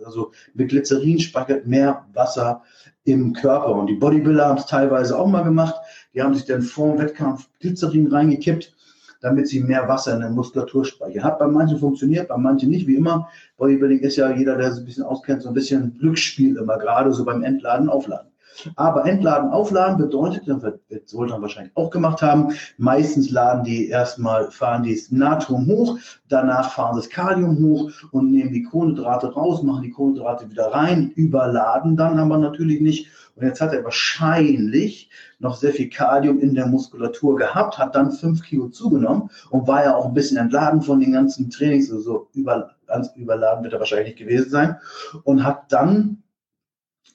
Also 0.05 0.31
mit 0.55 0.69
Glycerin 0.69 1.19
speichert 1.19 1.67
mehr 1.67 2.05
Wasser 2.13 2.63
im 3.07 3.31
Körper. 3.33 3.73
Und 3.73 3.87
die 3.87 3.95
Bodybuilder 3.95 4.47
haben 4.47 4.57
es 4.57 4.65
teilweise 4.65 5.17
auch 5.17 5.27
mal 5.27 5.43
gemacht. 5.43 5.75
Die 6.13 6.21
haben 6.21 6.33
sich 6.33 6.45
dann 6.45 6.61
vor 6.61 6.91
dem 6.91 6.99
Wettkampf 6.99 7.47
Glycerin 7.59 8.07
reingekippt, 8.07 8.75
damit 9.21 9.47
sie 9.47 9.61
mehr 9.61 9.87
Wasser 9.87 10.13
in 10.13 10.19
der 10.19 10.29
Muskulatur 10.29 10.83
speichern. 10.83 11.23
Hat 11.23 11.39
bei 11.39 11.47
manchen 11.47 11.79
funktioniert, 11.79 12.27
bei 12.27 12.37
manchen 12.37 12.69
nicht, 12.69 12.85
wie 12.85 12.95
immer. 12.95 13.29
Bodybuilding 13.57 13.99
ist 13.99 14.17
ja 14.17 14.29
jeder, 14.31 14.57
der 14.57 14.73
sich 14.73 14.83
ein 14.83 14.85
bisschen 14.85 15.05
auskennt, 15.05 15.41
so 15.41 15.47
ein 15.47 15.53
bisschen 15.53 15.97
Glücksspiel 15.99 16.57
immer, 16.57 16.77
gerade 16.77 17.13
so 17.13 17.23
beim 17.23 17.43
Entladen, 17.43 17.87
Aufladen. 17.87 18.29
Aber 18.75 19.05
entladen, 19.05 19.51
aufladen 19.51 19.97
bedeutet, 19.97 20.47
das 20.47 20.63
wird 20.63 21.09
Sultan 21.09 21.41
wahrscheinlich 21.41 21.75
auch 21.75 21.89
gemacht 21.89 22.21
haben, 22.21 22.53
meistens 22.77 23.29
laden 23.29 23.63
die 23.63 23.87
erstmal, 23.87 24.51
fahren 24.51 24.83
die 24.83 24.95
das 24.95 25.11
Natrium 25.11 25.67
hoch, 25.67 25.97
danach 26.29 26.71
fahren 26.71 26.95
das 26.95 27.09
Kalium 27.09 27.57
hoch 27.59 27.91
und 28.11 28.31
nehmen 28.31 28.51
die 28.51 28.63
Kohlenhydrate 28.63 29.33
raus, 29.33 29.63
machen 29.63 29.83
die 29.83 29.91
Kohlenhydrate 29.91 30.49
wieder 30.49 30.67
rein, 30.67 31.11
überladen 31.15 31.95
dann 31.97 32.19
aber 32.19 32.37
natürlich 32.37 32.81
nicht. 32.81 33.09
Und 33.35 33.45
jetzt 33.45 33.61
hat 33.61 33.71
er 33.71 33.83
wahrscheinlich 33.83 35.11
noch 35.37 35.55
sehr 35.55 35.71
viel 35.71 35.89
Kalium 35.89 36.39
in 36.39 36.55
der 36.55 36.65
Muskulatur 36.65 37.37
gehabt, 37.37 37.77
hat 37.77 37.93
dann 37.93 38.11
fünf 38.11 38.41
Kilo 38.41 38.69
zugenommen 38.69 39.29
und 39.51 39.67
war 39.67 39.83
ja 39.83 39.95
auch 39.95 40.07
ein 40.07 40.15
bisschen 40.15 40.37
entladen 40.37 40.81
von 40.81 40.99
den 40.99 41.11
ganzen 41.11 41.51
Trainings, 41.51 41.91
also 41.91 42.27
über, 42.33 42.71
ganz 42.87 43.09
überladen 43.15 43.63
wird 43.63 43.73
er 43.73 43.79
wahrscheinlich 43.79 44.15
gewesen 44.15 44.49
sein 44.49 44.77
und 45.23 45.43
hat 45.43 45.71
dann 45.71 46.23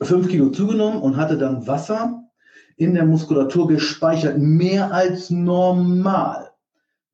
fünf 0.04 0.28
Kilo 0.28 0.50
zugenommen 0.50 1.00
und 1.00 1.16
hatte 1.16 1.38
dann 1.38 1.66
Wasser 1.66 2.22
in 2.76 2.94
der 2.94 3.04
Muskulatur 3.04 3.68
gespeichert, 3.68 4.38
mehr 4.38 4.92
als 4.92 5.30
normal. 5.30 6.48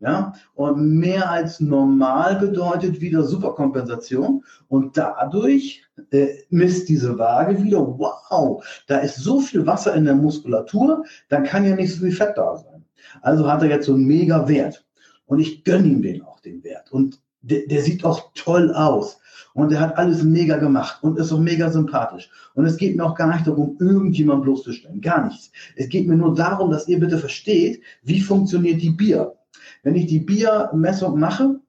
Ja, 0.01 0.33
und 0.55 0.97
mehr 0.97 1.29
als 1.29 1.59
normal 1.59 2.37
bedeutet 2.37 3.01
wieder 3.01 3.25
Superkompensation. 3.25 4.45
Und 4.69 4.97
dadurch 4.97 5.83
äh, 6.13 6.29
misst 6.51 6.89
diese 6.89 7.19
Waage 7.19 7.61
wieder, 7.65 7.81
wow, 7.81 8.65
da 8.87 8.99
ist 8.99 9.17
so 9.17 9.41
viel 9.41 9.67
Wasser 9.67 9.95
in 9.97 10.05
der 10.05 10.15
Muskulatur, 10.15 11.05
dann 11.29 11.43
kann 11.43 11.65
ja 11.65 11.75
nicht 11.75 11.93
so 11.93 12.05
viel 12.05 12.13
Fett 12.13 12.37
da 12.37 12.57
sein. 12.57 12.85
Also 13.23 13.51
hat 13.51 13.63
er 13.63 13.71
jetzt 13.71 13.87
so 13.87 13.95
einen 13.95 14.05
mega 14.05 14.47
Wert. 14.47 14.87
Und 15.27 15.41
ich 15.41 15.65
gönne 15.65 15.89
ihm 15.89 16.01
den 16.01 16.23
auch, 16.23 16.39
den 16.39 16.63
Wert. 16.63 16.93
Und 16.93 17.21
der, 17.43 17.67
der 17.67 17.83
sieht 17.83 18.05
auch 18.05 18.31
toll 18.35 18.73
aus. 18.73 19.19
Und 19.55 19.73
er 19.73 19.81
hat 19.81 19.99
alles 19.99 20.23
mega 20.23 20.57
gemacht 20.57 21.03
und 21.03 21.19
ist 21.19 21.33
auch 21.33 21.41
mega 21.41 21.71
sympathisch. 21.71 22.31
Und 22.55 22.65
es 22.65 22.77
geht 22.77 22.97
mir 22.97 23.05
auch 23.05 23.17
gar 23.17 23.33
nicht 23.33 23.47
darum, 23.47 23.77
irgendjemand 23.81 24.43
bloßzustellen. 24.43 25.01
Gar 25.01 25.27
nichts. 25.27 25.51
Es 25.75 25.89
geht 25.89 26.07
mir 26.07 26.17
nur 26.17 26.35
darum, 26.35 26.71
dass 26.71 26.87
ihr 26.87 27.01
bitte 27.01 27.19
versteht, 27.19 27.83
wie 28.03 28.21
funktioniert 28.21 28.81
die 28.81 28.91
Bier. 28.91 29.35
Wenn 29.83 29.97
ich 29.97 30.07
die 30.07 30.21
Biermessung 30.21 31.19
mache, 31.19 31.61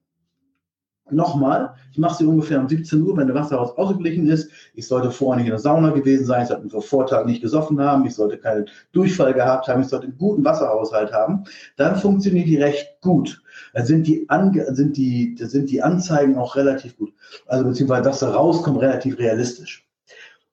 nochmal, 1.10 1.74
ich 1.90 1.98
mache 1.98 2.18
sie 2.18 2.26
ungefähr 2.26 2.60
um 2.60 2.68
17 2.68 3.02
Uhr, 3.02 3.16
wenn 3.16 3.26
der 3.26 3.36
Wasserhaus 3.36 3.76
ausgeglichen 3.76 4.28
ist. 4.28 4.50
Ich 4.74 4.86
sollte 4.86 5.10
vorher 5.10 5.36
nicht 5.36 5.46
in 5.46 5.52
der 5.52 5.60
Sauna 5.60 5.90
gewesen 5.90 6.24
sein, 6.24 6.42
ich 6.42 6.48
sollte 6.48 6.70
vor 6.70 6.82
Vortag 6.82 7.26
nicht 7.26 7.42
gesoffen 7.42 7.80
haben, 7.80 8.06
ich 8.06 8.14
sollte 8.14 8.38
keinen 8.38 8.66
Durchfall 8.92 9.34
gehabt 9.34 9.68
haben, 9.68 9.82
ich 9.82 9.88
sollte 9.88 10.06
einen 10.06 10.18
guten 10.18 10.44
Wasserhaushalt 10.44 11.12
haben. 11.12 11.44
Dann 11.76 11.96
funktioniert 11.96 12.46
die 12.46 12.56
recht 12.56 13.00
gut. 13.00 13.42
Dann 13.72 13.86
sind 13.86 14.06
die, 14.06 14.28
Ange 14.28 14.74
sind 14.74 14.96
die, 14.96 15.36
sind 15.38 15.70
die 15.70 15.82
Anzeigen 15.82 16.36
auch 16.36 16.56
relativ 16.56 16.96
gut. 16.96 17.12
Also 17.46 17.64
beziehungsweise 17.64 18.02
das 18.02 18.20
da 18.20 18.30
rauskommt 18.30 18.80
relativ 18.80 19.18
realistisch. 19.18 19.86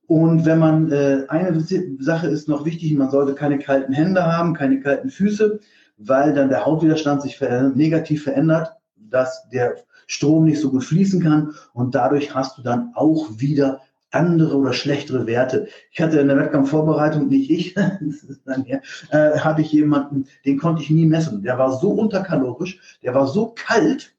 Und 0.08 0.46
wenn 0.46 0.60
man, 0.60 0.92
äh, 0.92 1.26
eine 1.28 1.60
Sache 2.00 2.28
ist 2.28 2.48
noch 2.48 2.64
wichtig, 2.66 2.94
man 2.94 3.12
sollte 3.12 3.36
keine 3.36 3.60
kalten 3.60 3.92
Hände 3.92 4.26
haben, 4.26 4.54
keine 4.54 4.80
kalten 4.80 5.10
Füße 5.10 5.60
weil 5.98 6.34
dann 6.34 6.50
der 6.50 6.66
Hautwiderstand 6.66 7.22
sich 7.22 7.38
ver 7.38 7.70
negativ 7.70 8.24
verändert, 8.24 8.74
dass 8.96 9.48
der 9.50 9.76
Strom 10.06 10.46
nicht 10.46 10.62
so 10.62 10.72
gut 10.72 10.84
fließen 10.84 11.22
kann 11.22 11.54
und 11.74 11.96
dadurch 11.96 12.34
hast 12.34 12.58
du 12.58 12.62
dann 12.62 12.92
auch 12.94 13.28
wieder 13.38 13.82
andere 14.12 14.56
oder 14.56 14.74
schlechtere 14.74 15.28
Werte. 15.28 15.68
Ich 15.92 16.02
hatte 16.02 16.20
in 16.20 16.28
der 16.28 16.38
Wettkampfvorbereitung, 16.38 17.28
nicht 17.28 17.50
ich, 17.50 17.78
äh, 19.12 19.40
hatte 19.40 19.62
ich 19.62 19.72
jemanden, 19.72 20.28
den 20.46 20.58
konnte 20.58 20.82
ich 20.82 20.90
nie 20.90 21.06
messen. 21.06 21.44
Der 21.44 21.58
war 21.58 21.78
so 21.78 21.92
unterkalorisch, 21.92 22.80
der 23.04 23.14
war 23.14 23.28
so 23.28 23.54
kalt 23.56 24.16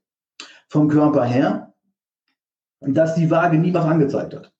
vom 0.68 0.88
Körper 0.88 1.24
her, 1.24 1.72
dass 2.80 3.14
die 3.14 3.30
Waage 3.30 3.58
nie 3.58 3.74
was 3.74 3.84
angezeigt 3.84 4.34
hat, 4.34 4.52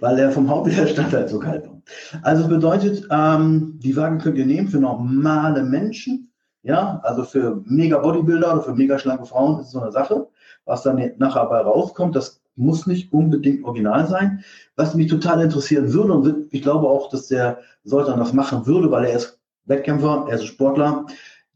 weil 0.00 0.18
er 0.18 0.30
vom 0.30 0.48
Hautwiderstand 0.48 1.12
halt 1.12 1.28
so 1.28 1.38
kalt 1.38 1.66
war. 1.66 1.82
Also 2.22 2.48
bedeutet, 2.48 3.06
ähm, 3.10 3.78
die 3.82 3.96
Waage 3.96 4.18
könnt 4.18 4.38
ihr 4.38 4.46
nehmen 4.46 4.68
für 4.68 4.78
normale 4.78 5.62
Menschen, 5.62 6.32
ja, 6.62 7.00
also 7.02 7.24
für 7.24 7.62
mega 7.66 7.98
Bodybuilder 7.98 8.54
oder 8.54 8.62
für 8.62 8.74
mega 8.74 8.98
schlanke 8.98 9.26
Frauen 9.26 9.60
ist 9.60 9.70
so 9.70 9.80
eine 9.80 9.92
Sache. 9.92 10.28
Was 10.64 10.82
dann 10.82 10.96
nachher 11.18 11.42
dabei 11.42 11.60
rauskommt, 11.60 12.16
das 12.16 12.40
muss 12.56 12.86
nicht 12.86 13.12
unbedingt 13.12 13.64
original 13.64 14.06
sein. 14.06 14.42
Was 14.74 14.94
mich 14.94 15.08
total 15.08 15.42
interessieren 15.42 15.92
würde, 15.92 16.12
und 16.12 16.52
ich 16.52 16.62
glaube 16.62 16.88
auch, 16.88 17.10
dass 17.10 17.28
der 17.28 17.58
Soltan 17.84 18.18
das 18.18 18.32
machen 18.32 18.66
würde, 18.66 18.90
weil 18.90 19.04
er 19.04 19.16
ist 19.16 19.38
Wettkämpfer, 19.66 20.26
er 20.28 20.36
ist 20.36 20.46
Sportler, 20.46 21.06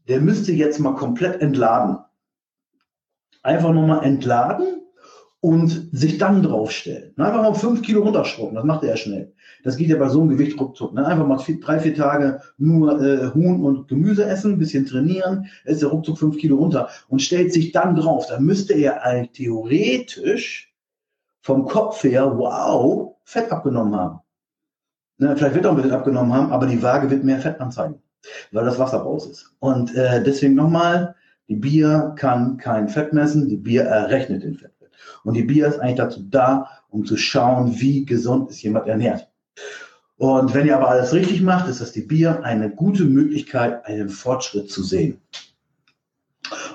der 0.07 0.21
müsste 0.21 0.51
jetzt 0.51 0.79
mal 0.79 0.95
komplett 0.95 1.41
entladen. 1.41 1.97
Einfach 3.43 3.71
nochmal 3.71 4.03
entladen 4.05 4.81
und 5.39 5.89
sich 5.91 6.19
dann 6.19 6.43
draufstellen. 6.43 7.13
Einfach 7.17 7.41
mal 7.41 7.53
fünf 7.53 7.81
Kilo 7.81 8.03
runterschrubben, 8.03 8.55
das 8.55 8.63
macht 8.63 8.83
er 8.83 8.95
schnell. 8.95 9.33
Das 9.63 9.77
geht 9.77 9.89
ja 9.89 9.97
bei 9.97 10.09
so 10.09 10.21
einem 10.21 10.29
Gewicht 10.29 10.59
ruckzuck. 10.59 10.93
Ne? 10.93 11.05
Einfach 11.05 11.25
mal 11.25 11.39
vier, 11.39 11.59
drei, 11.59 11.79
vier 11.79 11.95
Tage 11.95 12.41
nur 12.57 13.01
äh, 13.01 13.33
Huhn 13.33 13.63
und 13.63 13.87
Gemüse 13.87 14.25
essen, 14.25 14.59
bisschen 14.59 14.85
trainieren, 14.85 15.47
ist 15.65 15.81
der 15.81 15.89
ruckzuck 15.89 16.17
fünf 16.17 16.37
Kilo 16.37 16.57
runter 16.57 16.89
und 17.09 17.21
stellt 17.21 17.53
sich 17.53 17.71
dann 17.71 17.95
drauf. 17.95 18.27
Dann 18.27 18.43
müsste 18.43 18.73
er 18.73 19.27
theoretisch 19.33 20.70
vom 21.41 21.65
Kopf 21.65 22.03
her, 22.03 22.37
wow, 22.37 23.15
Fett 23.23 23.51
abgenommen 23.51 23.95
haben. 23.95 24.19
Ne? 25.17 25.35
Vielleicht 25.35 25.55
wird 25.55 25.65
er 25.65 25.71
ein 25.71 25.75
bisschen 25.75 25.91
abgenommen 25.91 26.33
haben, 26.33 26.51
aber 26.51 26.67
die 26.67 26.81
Waage 26.81 27.09
wird 27.09 27.23
mehr 27.23 27.39
Fett 27.39 27.59
anzeigen, 27.59 28.01
weil 28.51 28.65
das 28.65 28.79
Wasser 28.79 28.99
raus 28.99 29.25
ist. 29.27 29.53
Und 29.59 29.95
äh, 29.95 30.23
deswegen 30.23 30.55
nochmal, 30.55 31.15
die 31.47 31.55
Bier 31.55 32.13
kann 32.15 32.57
kein 32.57 32.87
Fett 32.87 33.13
messen, 33.13 33.49
die 33.49 33.57
Bier 33.57 33.83
errechnet 33.83 34.43
den 34.43 34.55
Fett. 34.55 34.71
Und 35.23 35.35
die 35.35 35.43
Bier 35.43 35.67
ist 35.67 35.79
eigentlich 35.79 35.97
dazu 35.97 36.21
da, 36.29 36.67
um 36.89 37.05
zu 37.05 37.17
schauen, 37.17 37.79
wie 37.79 38.05
gesund 38.05 38.49
ist 38.49 38.61
jemand 38.61 38.87
ernährt. 38.87 39.27
Und 40.17 40.53
wenn 40.53 40.67
ihr 40.67 40.75
aber 40.75 40.89
alles 40.89 41.13
richtig 41.13 41.41
macht, 41.41 41.67
ist 41.67 41.81
das 41.81 41.91
die 41.91 42.03
Bier 42.03 42.43
eine 42.43 42.69
gute 42.69 43.05
Möglichkeit, 43.05 43.85
einen 43.85 44.09
Fortschritt 44.09 44.69
zu 44.69 44.83
sehen. 44.83 45.19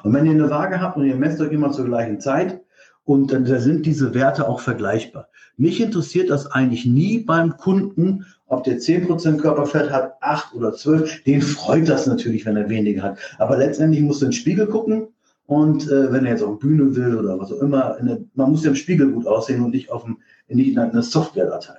Und 0.02 0.12
wenn 0.12 0.26
ihr 0.26 0.32
eine 0.32 0.50
Waage 0.50 0.80
habt 0.80 0.96
und 0.96 1.06
ihr 1.06 1.14
messt 1.14 1.40
euch 1.40 1.52
immer 1.52 1.70
zur 1.70 1.84
gleichen 1.84 2.20
Zeit, 2.20 2.60
und 3.06 3.32
dann 3.32 3.46
sind 3.46 3.86
diese 3.86 4.12
Werte 4.14 4.48
auch 4.48 4.60
vergleichbar. 4.60 5.28
Mich 5.56 5.80
interessiert 5.80 6.28
das 6.28 6.46
eigentlich 6.50 6.84
nie 6.84 7.20
beim 7.20 7.56
Kunden, 7.56 8.26
ob 8.46 8.64
der 8.64 8.78
10% 8.78 9.38
Körperfett 9.38 9.90
hat, 9.90 10.14
8 10.20 10.54
oder 10.54 10.72
12. 10.72 11.22
Den 11.22 11.40
freut 11.40 11.88
das 11.88 12.06
natürlich, 12.06 12.44
wenn 12.44 12.56
er 12.56 12.68
weniger 12.68 13.02
hat. 13.02 13.18
Aber 13.38 13.56
letztendlich 13.56 14.02
musst 14.02 14.20
du 14.20 14.26
in 14.26 14.32
den 14.32 14.36
Spiegel 14.36 14.66
gucken 14.66 15.08
und 15.46 15.88
äh, 15.88 16.12
wenn 16.12 16.26
er 16.26 16.32
jetzt 16.32 16.42
auf 16.42 16.58
Bühne 16.58 16.94
will 16.96 17.16
oder 17.16 17.38
was 17.38 17.52
auch 17.52 17.62
immer, 17.62 17.96
eine, 17.96 18.24
man 18.34 18.50
muss 18.50 18.64
ja 18.64 18.70
im 18.70 18.76
Spiegel 18.76 19.12
gut 19.12 19.26
aussehen 19.26 19.64
und 19.64 19.70
nicht 19.70 19.90
auf 19.90 20.04
dem, 20.04 20.18
nicht 20.48 20.68
in 20.68 20.78
einer 20.78 21.02
Software-Datei. 21.02 21.78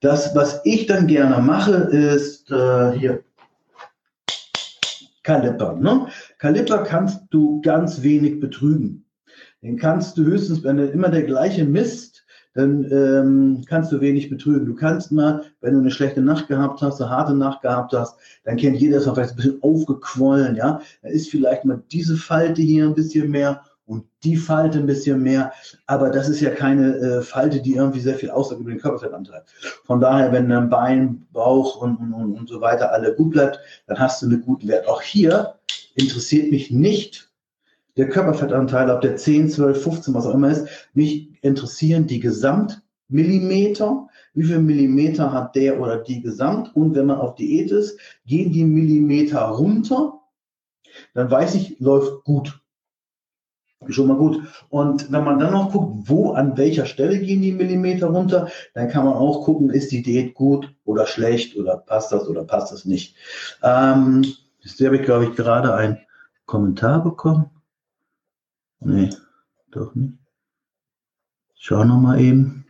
Das, 0.00 0.34
was 0.34 0.60
ich 0.64 0.86
dann 0.86 1.06
gerne 1.06 1.42
mache, 1.42 1.72
ist 1.72 2.50
äh, 2.50 2.92
hier 2.92 3.24
Kaliper. 5.22 5.74
Ne? 5.74 6.06
Kaliper 6.38 6.82
kannst 6.82 7.22
du 7.30 7.60
ganz 7.62 8.02
wenig 8.02 8.40
betrügen. 8.40 9.04
Den 9.62 9.76
kannst 9.76 10.16
du 10.16 10.24
höchstens, 10.24 10.64
wenn 10.64 10.78
er 10.78 10.92
immer 10.92 11.08
der 11.08 11.22
gleiche 11.22 11.64
misst, 11.64 12.24
dann 12.54 12.84
ähm, 12.90 13.64
kannst 13.68 13.92
du 13.92 14.00
wenig 14.00 14.28
betrügen. 14.28 14.66
Du 14.66 14.74
kannst 14.74 15.12
mal, 15.12 15.42
wenn 15.60 15.74
du 15.74 15.80
eine 15.80 15.90
schlechte 15.90 16.20
Nacht 16.20 16.48
gehabt 16.48 16.82
hast, 16.82 17.00
eine 17.00 17.10
harte 17.10 17.34
Nacht 17.34 17.62
gehabt 17.62 17.92
hast, 17.92 18.16
dann 18.44 18.56
kennt 18.56 18.80
jeder, 18.80 18.96
das 18.96 19.04
vielleicht 19.04 19.30
ein 19.30 19.36
bisschen 19.36 19.62
aufgequollen, 19.62 20.56
ja. 20.56 20.80
Da 21.02 21.08
ist 21.08 21.30
vielleicht 21.30 21.64
mal 21.64 21.82
diese 21.92 22.16
Falte 22.16 22.62
hier 22.62 22.86
ein 22.86 22.94
bisschen 22.94 23.30
mehr 23.30 23.62
und 23.86 24.04
die 24.24 24.36
Falte 24.36 24.78
ein 24.78 24.86
bisschen 24.86 25.22
mehr, 25.22 25.52
aber 25.86 26.10
das 26.10 26.28
ist 26.28 26.40
ja 26.40 26.50
keine 26.50 26.96
äh, 26.96 27.22
Falte, 27.22 27.60
die 27.60 27.74
irgendwie 27.74 28.00
sehr 28.00 28.14
viel 28.14 28.30
aussagt 28.30 28.60
über 28.60 28.70
den 28.70 28.80
Körperfettanteil. 28.80 29.42
Von 29.84 30.00
daher, 30.00 30.32
wenn 30.32 30.48
dein 30.48 30.70
Bein, 30.70 31.26
Bauch 31.32 31.80
und, 31.80 31.96
und, 31.96 32.36
und 32.36 32.48
so 32.48 32.60
weiter 32.60 32.92
alle 32.92 33.14
gut 33.14 33.32
bleibt, 33.32 33.58
dann 33.86 33.98
hast 33.98 34.22
du 34.22 34.26
einen 34.26 34.42
guten 34.42 34.68
Wert. 34.68 34.88
Auch 34.88 35.02
hier 35.02 35.54
interessiert 35.96 36.50
mich 36.50 36.70
nicht, 36.70 37.29
der 37.96 38.08
Körperfettanteil, 38.08 38.90
ob 38.90 39.00
der 39.00 39.16
10, 39.16 39.50
12, 39.50 39.82
15, 39.82 40.14
was 40.14 40.26
auch 40.26 40.34
immer 40.34 40.50
ist, 40.50 40.66
mich 40.94 41.30
interessieren 41.42 42.06
die 42.06 42.20
Gesamtmillimeter. 42.20 44.08
Wie 44.32 44.44
viel 44.44 44.60
Millimeter 44.60 45.32
hat 45.32 45.56
der 45.56 45.80
oder 45.80 45.98
die 45.98 46.22
Gesamt? 46.22 46.74
Und 46.76 46.94
wenn 46.94 47.06
man 47.06 47.18
auf 47.18 47.34
Diät 47.34 47.70
ist, 47.72 47.98
gehen 48.26 48.52
die 48.52 48.64
Millimeter 48.64 49.40
runter, 49.40 50.20
dann 51.14 51.30
weiß 51.30 51.56
ich, 51.56 51.80
läuft 51.80 52.24
gut. 52.24 52.60
Schon 53.88 54.08
mal 54.08 54.16
gut. 54.16 54.42
Und 54.68 55.10
wenn 55.10 55.24
man 55.24 55.38
dann 55.38 55.52
noch 55.52 55.72
guckt, 55.72 56.08
wo, 56.08 56.32
an 56.32 56.58
welcher 56.58 56.84
Stelle 56.84 57.18
gehen 57.18 57.40
die 57.40 57.52
Millimeter 57.52 58.08
runter, 58.08 58.50
dann 58.74 58.88
kann 58.88 59.06
man 59.06 59.14
auch 59.14 59.44
gucken, 59.44 59.70
ist 59.70 59.90
die 59.90 60.02
Diät 60.02 60.34
gut 60.34 60.74
oder 60.84 61.06
schlecht 61.06 61.56
oder 61.56 61.78
passt 61.78 62.12
das 62.12 62.28
oder 62.28 62.44
passt 62.44 62.72
das 62.72 62.84
nicht. 62.84 63.16
Ähm, 63.62 64.26
jetzt 64.60 64.80
habe 64.84 64.96
ich, 64.96 65.02
glaube 65.02 65.24
ich, 65.24 65.34
gerade 65.34 65.74
einen 65.74 65.98
Kommentar 66.44 67.02
bekommen. 67.02 67.50
Nee, 68.80 69.10
doch 69.70 69.94
nicht. 69.94 70.18
Schau 71.54 71.84
noch 71.84 72.00
mal 72.00 72.18
eben. 72.20 72.64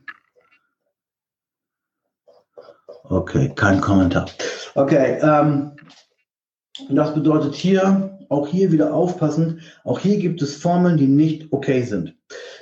Okay, 3.05 3.53
kein 3.55 3.81
Kommentar. 3.81 4.27
Okay, 4.75 5.19
ähm, 5.23 5.73
das 6.89 7.15
bedeutet 7.15 7.55
hier, 7.55 8.19
auch 8.29 8.47
hier 8.47 8.73
wieder 8.73 8.95
aufpassen, 8.95 9.61
auch 9.85 9.99
hier 9.99 10.19
gibt 10.19 10.43
es 10.43 10.57
Formeln, 10.57 10.97
die 10.97 11.07
nicht 11.07 11.53
okay 11.53 11.83
sind. 11.83 12.17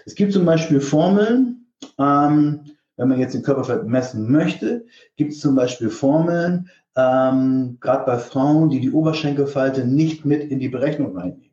Es 0.07 0.15
gibt 0.15 0.33
zum 0.33 0.45
Beispiel 0.45 0.81
Formeln, 0.81 1.67
ähm, 1.99 2.65
wenn 2.97 3.09
man 3.09 3.21
jetzt 3.21 3.35
den 3.35 3.43
Körperfett 3.43 3.87
messen 3.87 4.31
möchte, 4.31 4.87
gibt 5.17 5.33
es 5.33 5.41
zum 5.41 5.55
Beispiel 5.55 5.91
Formeln, 5.91 6.71
ähm, 6.97 7.79
gerade 7.81 8.05
bei 8.05 8.19
Frauen, 8.19 8.71
die 8.71 8.81
die 8.81 8.91
Oberschenkelfalte 8.91 9.87
nicht 9.87 10.25
mit 10.25 10.51
in 10.51 10.59
die 10.59 10.69
Berechnung 10.69 11.17
reinnehmen. 11.17 11.48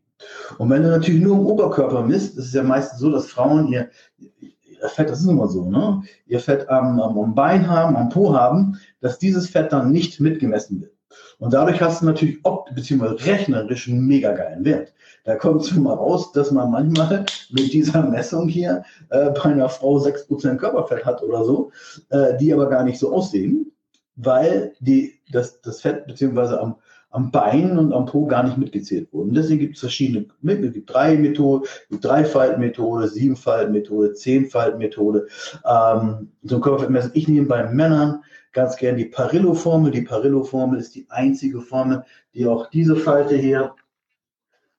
Und 0.57 0.69
wenn 0.69 0.83
du 0.83 0.89
natürlich 0.89 1.21
nur 1.21 1.38
im 1.38 1.45
Oberkörper 1.45 2.03
misst, 2.03 2.38
ist 2.38 2.47
es 2.47 2.53
ja 2.53 2.63
meistens 2.63 2.99
so, 2.99 3.11
dass 3.11 3.27
Frauen 3.27 3.67
ihr, 3.67 3.89
ihr 4.19 4.89
Fett, 4.89 5.09
das 5.09 5.21
ist 5.21 5.27
immer 5.27 5.47
so, 5.47 5.69
ne? 5.69 6.03
ihr 6.27 6.39
Fett 6.39 6.69
am, 6.69 6.99
am 6.99 7.35
Bein 7.35 7.69
haben, 7.69 7.95
am 7.95 8.09
Po 8.09 8.33
haben, 8.33 8.79
dass 9.01 9.19
dieses 9.19 9.49
Fett 9.49 9.73
dann 9.73 9.91
nicht 9.91 10.19
mitgemessen 10.19 10.81
wird. 10.81 10.91
Und 11.39 11.53
dadurch 11.53 11.81
hast 11.81 12.01
du 12.01 12.05
natürlich 12.05 12.39
opt 12.43 12.73
bzw. 12.75 13.23
rechnerisch 13.25 13.88
einen 13.88 14.05
mega 14.05 14.33
geilen 14.33 14.63
Wert. 14.63 14.93
Da 15.23 15.35
kommt 15.35 15.61
es 15.61 15.71
mal 15.73 15.93
raus, 15.93 16.31
dass 16.31 16.51
man 16.51 16.71
manchmal 16.71 17.25
mit 17.51 17.73
dieser 17.73 18.03
Messung 18.03 18.47
hier 18.47 18.83
äh, 19.09 19.31
bei 19.31 19.43
einer 19.43 19.69
Frau 19.69 19.97
6% 19.97 20.57
Körperfett 20.57 21.05
hat 21.05 21.23
oder 21.23 21.43
so, 21.43 21.71
äh, 22.09 22.38
die 22.38 22.53
aber 22.53 22.69
gar 22.69 22.83
nicht 22.83 22.99
so 22.99 23.13
aussehen. 23.13 23.71
weil 24.15 24.73
die, 24.79 25.19
das, 25.31 25.61
das 25.61 25.81
Fett 25.81 26.07
beziehungsweise 26.07 26.59
am, 26.61 26.75
am 27.15 27.32
Bein 27.32 27.78
und 27.78 27.93
am 27.93 28.06
Po 28.06 28.25
gar 28.25 28.43
nicht 28.43 28.58
mitgezählt 28.58 29.12
wurden. 29.13 29.34
Deswegen 29.34 29.62
gibt 29.62 29.75
es 29.75 29.80
verschiedene, 29.80 30.25
es 30.43 30.73
gibt 30.73 30.93
drei 30.93 31.15
Methoden, 31.15 31.65
die 31.89 31.99
Dreifaltmethode, 31.99 33.08
Siebenfaltmethode, 33.08 34.13
Zehnfaltmethode. 34.13 35.28
Ähm, 35.65 36.32
so 36.43 36.56
ein 36.56 36.62
Körperfettmesser. 36.62 37.12
Ich 37.13 37.30
nehme 37.30 37.47
bei 37.47 37.69
Männern 37.69 38.21
ganz 38.51 38.75
gern 38.75 38.97
die 38.97 39.06
Parillo-Formel. 39.06 39.91
Die 39.91 40.01
Parillo-Formel 40.01 40.78
ist 40.78 40.93
die 40.95 41.06
einzige 41.10 41.62
Formel, 41.62 42.04
die 42.34 42.45
auch 42.47 42.69
diese 42.69 42.97
Falte 42.97 43.38
hier 43.38 43.73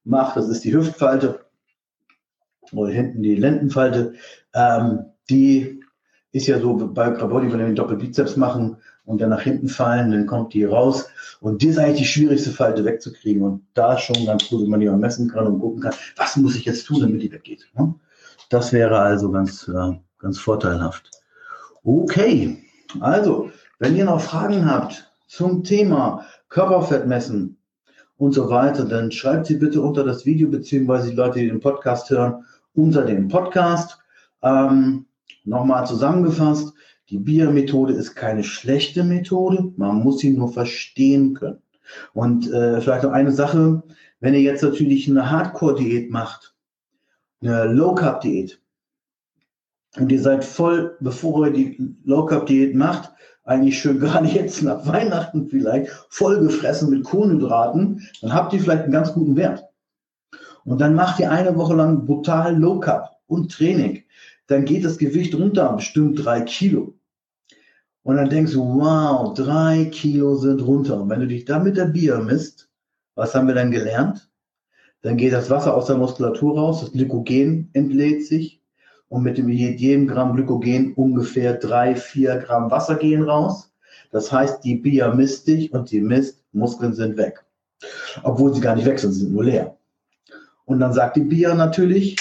macht. 0.05 0.37
Das 0.37 0.49
ist 0.49 0.63
die 0.65 0.75
Hüftfalte 0.75 1.47
oder 2.73 2.93
hinten 2.93 3.23
die 3.23 3.37
Lendenfalte. 3.37 4.13
Ähm, 4.55 5.07
die 5.31 5.81
ist 6.33 6.49
ja 6.49 6.61
so 6.61 6.75
bei 6.75 7.09
Body, 7.09 7.51
wenn 7.51 7.61
wir 7.61 7.67
den 7.67 7.77
Doppelbizeps 7.77 8.37
machen, 8.37 8.77
und 9.07 9.21
dann 9.21 9.31
nach 9.31 9.41
hinten 9.41 9.69
fallen, 9.69 10.11
dann 10.11 10.27
kommt 10.27 10.53
die 10.53 10.65
raus. 10.65 11.09
Und 11.41 11.63
die 11.63 11.69
ist 11.69 11.79
eigentlich 11.79 12.01
die 12.01 12.05
schwierigste 12.05 12.51
Falte 12.51 12.85
wegzukriegen. 12.85 13.43
Und 13.43 13.63
da 13.75 13.97
schon 13.97 14.27
ganz 14.27 14.49
gut, 14.49 14.63
wenn 14.63 14.71
man 14.71 14.81
die 14.81 14.89
mal 14.89 14.99
messen 14.99 15.31
kann 15.31 15.47
und 15.47 15.61
gucken 15.61 15.81
kann, 15.81 15.95
was 16.17 16.37
muss 16.37 16.57
ich 16.57 16.65
jetzt 16.65 16.87
tun, 16.87 17.01
damit 17.01 17.23
die 17.23 17.33
weggeht. 17.33 17.67
Ne? 17.75 17.95
Das 18.51 18.73
wäre 18.73 18.99
also 18.99 19.31
ganz, 19.31 19.71
ganz 20.19 20.39
vorteilhaft. 20.39 21.11
Okay, 21.85 22.59
also, 23.01 23.51
wenn 23.79 23.97
ihr 23.97 24.05
noch 24.05 24.21
Fragen 24.21 24.69
habt 24.69 25.11
zum 25.29 25.63
Thema 25.63 26.27
Körperfett 26.49 27.07
messen 27.07 27.59
und 28.19 28.33
so 28.33 28.51
weiter, 28.51 28.85
dann 28.85 29.13
schreibt 29.13 29.47
sie 29.47 29.57
bitte 29.57 29.81
unter 29.81 30.03
das 30.05 30.27
Video, 30.27 30.49
beziehungsweise 30.49 31.11
die 31.11 31.17
Leute, 31.17 31.39
die 31.39 31.49
den 31.49 31.61
Podcast 31.61 32.11
hören, 32.11 32.45
unter 32.75 33.05
dem 33.05 33.29
Podcast. 33.29 33.99
Ähm, 34.43 35.07
Nochmal 35.47 35.87
zusammengefasst, 35.87 36.75
die 37.11 37.19
BIA-Methode 37.19 37.93
ist 37.93 38.15
keine 38.15 38.43
schlechte 38.43 39.05
Methode, 39.05 39.73
man 39.77 40.03
muss 40.03 40.19
sie 40.19 40.31
nur 40.31 40.53
verstehen 40.53 41.35
können. 41.35 41.63
Und 42.15 42.51
äh, 42.51 42.81
vielleicht 42.81 43.05
noch 43.05 43.13
eine 43.13 43.31
Sache, 43.31 43.83
wenn 44.21 44.35
ihr 44.35 44.41
jetzt 44.41 44.63
natürlich 44.63 45.09
eine 45.09 45.31
Hardcore-Diät 45.31 46.11
macht, 46.11 46.55
eine 47.41 47.65
Low-Carb-Diät, 47.67 48.61
und 49.99 50.13
ihr 50.13 50.21
seid 50.21 50.45
voll, 50.45 50.97
bevor 51.01 51.47
ihr 51.47 51.53
die 51.53 51.97
Low-Carb-Diät 52.05 52.75
macht, 52.75 53.13
eigentlich 53.45 53.79
schön 53.79 54.01
gerade 54.01 54.27
jetzt 54.27 54.63
nach 54.63 54.87
Weihnachten 54.87 55.49
vielleicht, 55.49 55.91
voll 56.11 56.41
gefressen 56.41 56.91
mit 56.91 57.05
Kohlenhydraten, 57.05 58.07
dann 58.21 58.35
habt 58.35 58.53
ihr 58.53 58.61
vielleicht 58.61 58.85
einen 58.85 58.93
ganz 58.93 59.13
guten 59.13 59.37
Wert. 59.37 59.65
Und 60.65 60.81
dann 60.81 60.95
macht 60.95 61.21
ihr 61.21 61.31
eine 61.31 61.55
Woche 61.57 61.75
lang 61.75 62.05
brutal 62.05 62.57
Low-Carb 62.57 63.11
und 63.29 63.53
Training. 63.53 64.03
Dann 64.47 64.65
geht 64.65 64.85
das 64.85 64.99
Gewicht 64.99 65.35
runter, 65.35 65.73
bestimmt 65.75 66.25
drei 66.25 66.43
Kilo. 66.43 66.95
Und 68.03 68.17
dann 68.17 68.31
denkst 68.31 68.53
du, 68.53 68.61
wow, 68.61 69.35
drei 69.35 69.87
Kilo 69.87 70.37
sind 70.37 70.61
runter. 70.63 71.01
Und 71.01 71.11
wenn 71.11 71.21
du 71.21 71.27
dich 71.27 71.45
dann 71.45 71.65
mit 71.65 71.77
der 71.77 71.87
Bier 71.87 72.19
misst, 72.19 72.69
was 73.17 73.35
haben 73.35 73.49
wir 73.49 73.55
dann 73.55 73.73
gelernt? 73.73 74.31
Dann 75.03 75.17
geht 75.17 75.33
das 75.33 75.51
Wasser 75.51 75.75
aus 75.75 75.87
der 75.87 75.97
Muskulatur 75.97 76.57
raus, 76.57 76.81
das 76.81 76.93
Glykogen 76.93 77.71
entlädt 77.73 78.25
sich 78.27 78.61
und 79.09 79.23
mit 79.23 79.39
dem 79.39 79.49
jedem 79.49 80.07
Gramm 80.07 80.35
Glykogen 80.35 80.95
ungefähr 80.95 81.55
drei, 81.55 81.97
vier 81.97 82.37
Gramm 82.37 82.71
Wasser 82.71 82.97
gehen 82.97 83.23
raus. 83.23 83.73
Das 84.13 84.31
heißt, 84.31 84.65
die 84.65 84.77
Bier 84.77 85.13
misst 85.15 85.47
dich 85.49 85.73
und 85.73 85.91
die 85.91 86.01
misst, 86.01 86.45
Muskeln 86.53 86.95
sind 86.95 87.17
weg. 87.17 87.45
Obwohl 88.23 88.55
sie 88.55 88.61
gar 88.61 88.77
nicht 88.77 88.87
weg 88.87 88.99
sind, 88.99 89.13
sie 89.13 89.21
sind 89.21 89.33
nur 89.33 89.45
leer. 89.45 89.77
Und 90.65 90.81
dann 90.81 90.93
sagt 90.93 91.17
die 91.17 91.25
Bier 91.25 91.55
natürlich, 91.55 92.17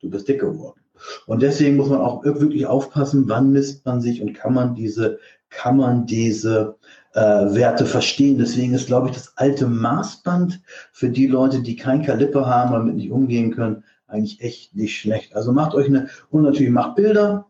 du 0.00 0.10
bist 0.10 0.28
dick 0.28 0.40
geworden. 0.40 0.81
Und 1.26 1.42
deswegen 1.42 1.76
muss 1.76 1.88
man 1.88 2.00
auch 2.00 2.24
wirklich 2.24 2.66
aufpassen, 2.66 3.24
wann 3.28 3.52
misst 3.52 3.84
man 3.84 4.00
sich 4.00 4.22
und 4.22 4.34
kann 4.34 4.54
man 4.54 4.74
diese, 4.74 5.18
kann 5.50 5.76
man 5.76 6.06
diese 6.06 6.76
äh, 7.14 7.20
Werte 7.20 7.86
verstehen. 7.86 8.38
Deswegen 8.38 8.74
ist, 8.74 8.86
glaube 8.86 9.08
ich, 9.08 9.14
das 9.14 9.32
alte 9.36 9.66
Maßband 9.66 10.60
für 10.92 11.10
die 11.10 11.26
Leute, 11.26 11.62
die 11.62 11.76
kein 11.76 12.02
Kaliper 12.02 12.46
haben, 12.46 12.72
damit 12.72 12.96
nicht 12.96 13.10
umgehen 13.10 13.54
können, 13.54 13.84
eigentlich 14.06 14.40
echt 14.40 14.74
nicht 14.74 14.98
schlecht. 14.98 15.34
Also 15.34 15.52
macht 15.52 15.74
euch 15.74 15.86
eine, 15.86 16.08
und 16.30 16.42
natürlich 16.42 16.72
macht 16.72 16.96
Bilder, 16.96 17.46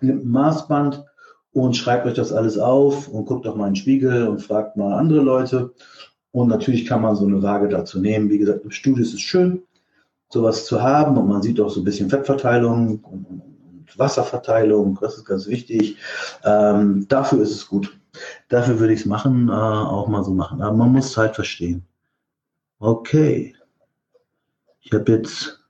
nimmt 0.00 0.24
ein 0.24 0.30
Maßband 0.30 1.04
und 1.52 1.76
schreibt 1.76 2.06
euch 2.06 2.14
das 2.14 2.32
alles 2.32 2.58
auf 2.58 3.08
und 3.08 3.26
guckt 3.26 3.46
auch 3.46 3.56
mal 3.56 3.68
in 3.68 3.74
den 3.74 3.76
Spiegel 3.76 4.28
und 4.28 4.40
fragt 4.42 4.76
mal 4.76 4.94
andere 4.94 5.20
Leute. 5.20 5.72
Und 6.30 6.48
natürlich 6.48 6.86
kann 6.86 7.02
man 7.02 7.14
so 7.14 7.26
eine 7.26 7.42
Waage 7.42 7.68
dazu 7.68 8.00
nehmen. 8.00 8.30
Wie 8.30 8.38
gesagt, 8.38 8.64
im 8.64 8.70
Studio 8.70 9.02
ist 9.02 9.12
es 9.12 9.20
schön 9.20 9.62
sowas 10.32 10.64
zu 10.64 10.82
haben. 10.82 11.16
Und 11.18 11.28
man 11.28 11.42
sieht 11.42 11.60
auch 11.60 11.70
so 11.70 11.80
ein 11.80 11.84
bisschen 11.84 12.08
Fettverteilung 12.08 12.98
und, 13.00 13.24
und 13.26 13.98
Wasserverteilung. 13.98 14.98
Das 15.00 15.16
ist 15.16 15.26
ganz 15.26 15.46
wichtig. 15.46 15.96
Ähm, 16.44 17.06
dafür 17.08 17.42
ist 17.42 17.50
es 17.50 17.68
gut. 17.68 17.96
Dafür 18.48 18.80
würde 18.80 18.94
ich 18.94 19.00
es 19.00 19.06
machen, 19.06 19.48
äh, 19.48 19.52
auch 19.52 20.08
mal 20.08 20.24
so 20.24 20.32
machen. 20.32 20.62
Aber 20.62 20.76
man 20.76 20.92
muss 20.92 21.12
Zeit 21.12 21.34
verstehen. 21.34 21.84
Okay. 22.78 23.54
Ich 24.80 24.92
habe 24.92 25.12
jetzt 25.12 25.60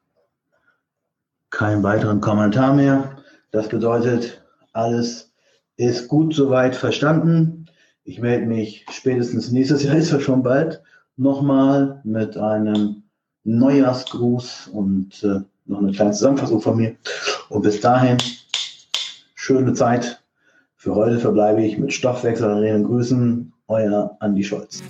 keinen 1.50 1.82
weiteren 1.82 2.20
Kommentar 2.20 2.74
mehr. 2.74 3.16
Das 3.50 3.68
bedeutet, 3.68 4.42
alles 4.72 5.32
ist 5.76 6.08
gut 6.08 6.34
soweit 6.34 6.74
verstanden. 6.74 7.66
Ich 8.04 8.18
melde 8.20 8.46
mich 8.46 8.86
spätestens 8.90 9.50
nächstes 9.50 9.82
Jahr, 9.82 9.96
ist 9.96 10.12
ja 10.12 10.20
schon 10.20 10.42
bald, 10.42 10.82
nochmal 11.16 12.00
mit 12.04 12.36
einem 12.36 13.01
Neujahrsgruß 13.44 14.68
und 14.72 15.22
äh, 15.24 15.40
noch 15.66 15.78
eine 15.78 15.92
kleine 15.92 16.12
Zusammenfassung 16.12 16.60
von 16.60 16.76
mir. 16.76 16.96
Und 17.48 17.62
bis 17.62 17.80
dahin, 17.80 18.18
schöne 19.34 19.74
Zeit. 19.74 20.22
Für 20.76 20.94
heute 20.94 21.18
verbleibe 21.18 21.62
ich 21.62 21.78
mit 21.78 21.92
Stoffwechselarenen 21.92 22.84
Grüßen. 22.84 23.52
Euer 23.68 24.16
Andi 24.20 24.44
Scholz. 24.44 24.82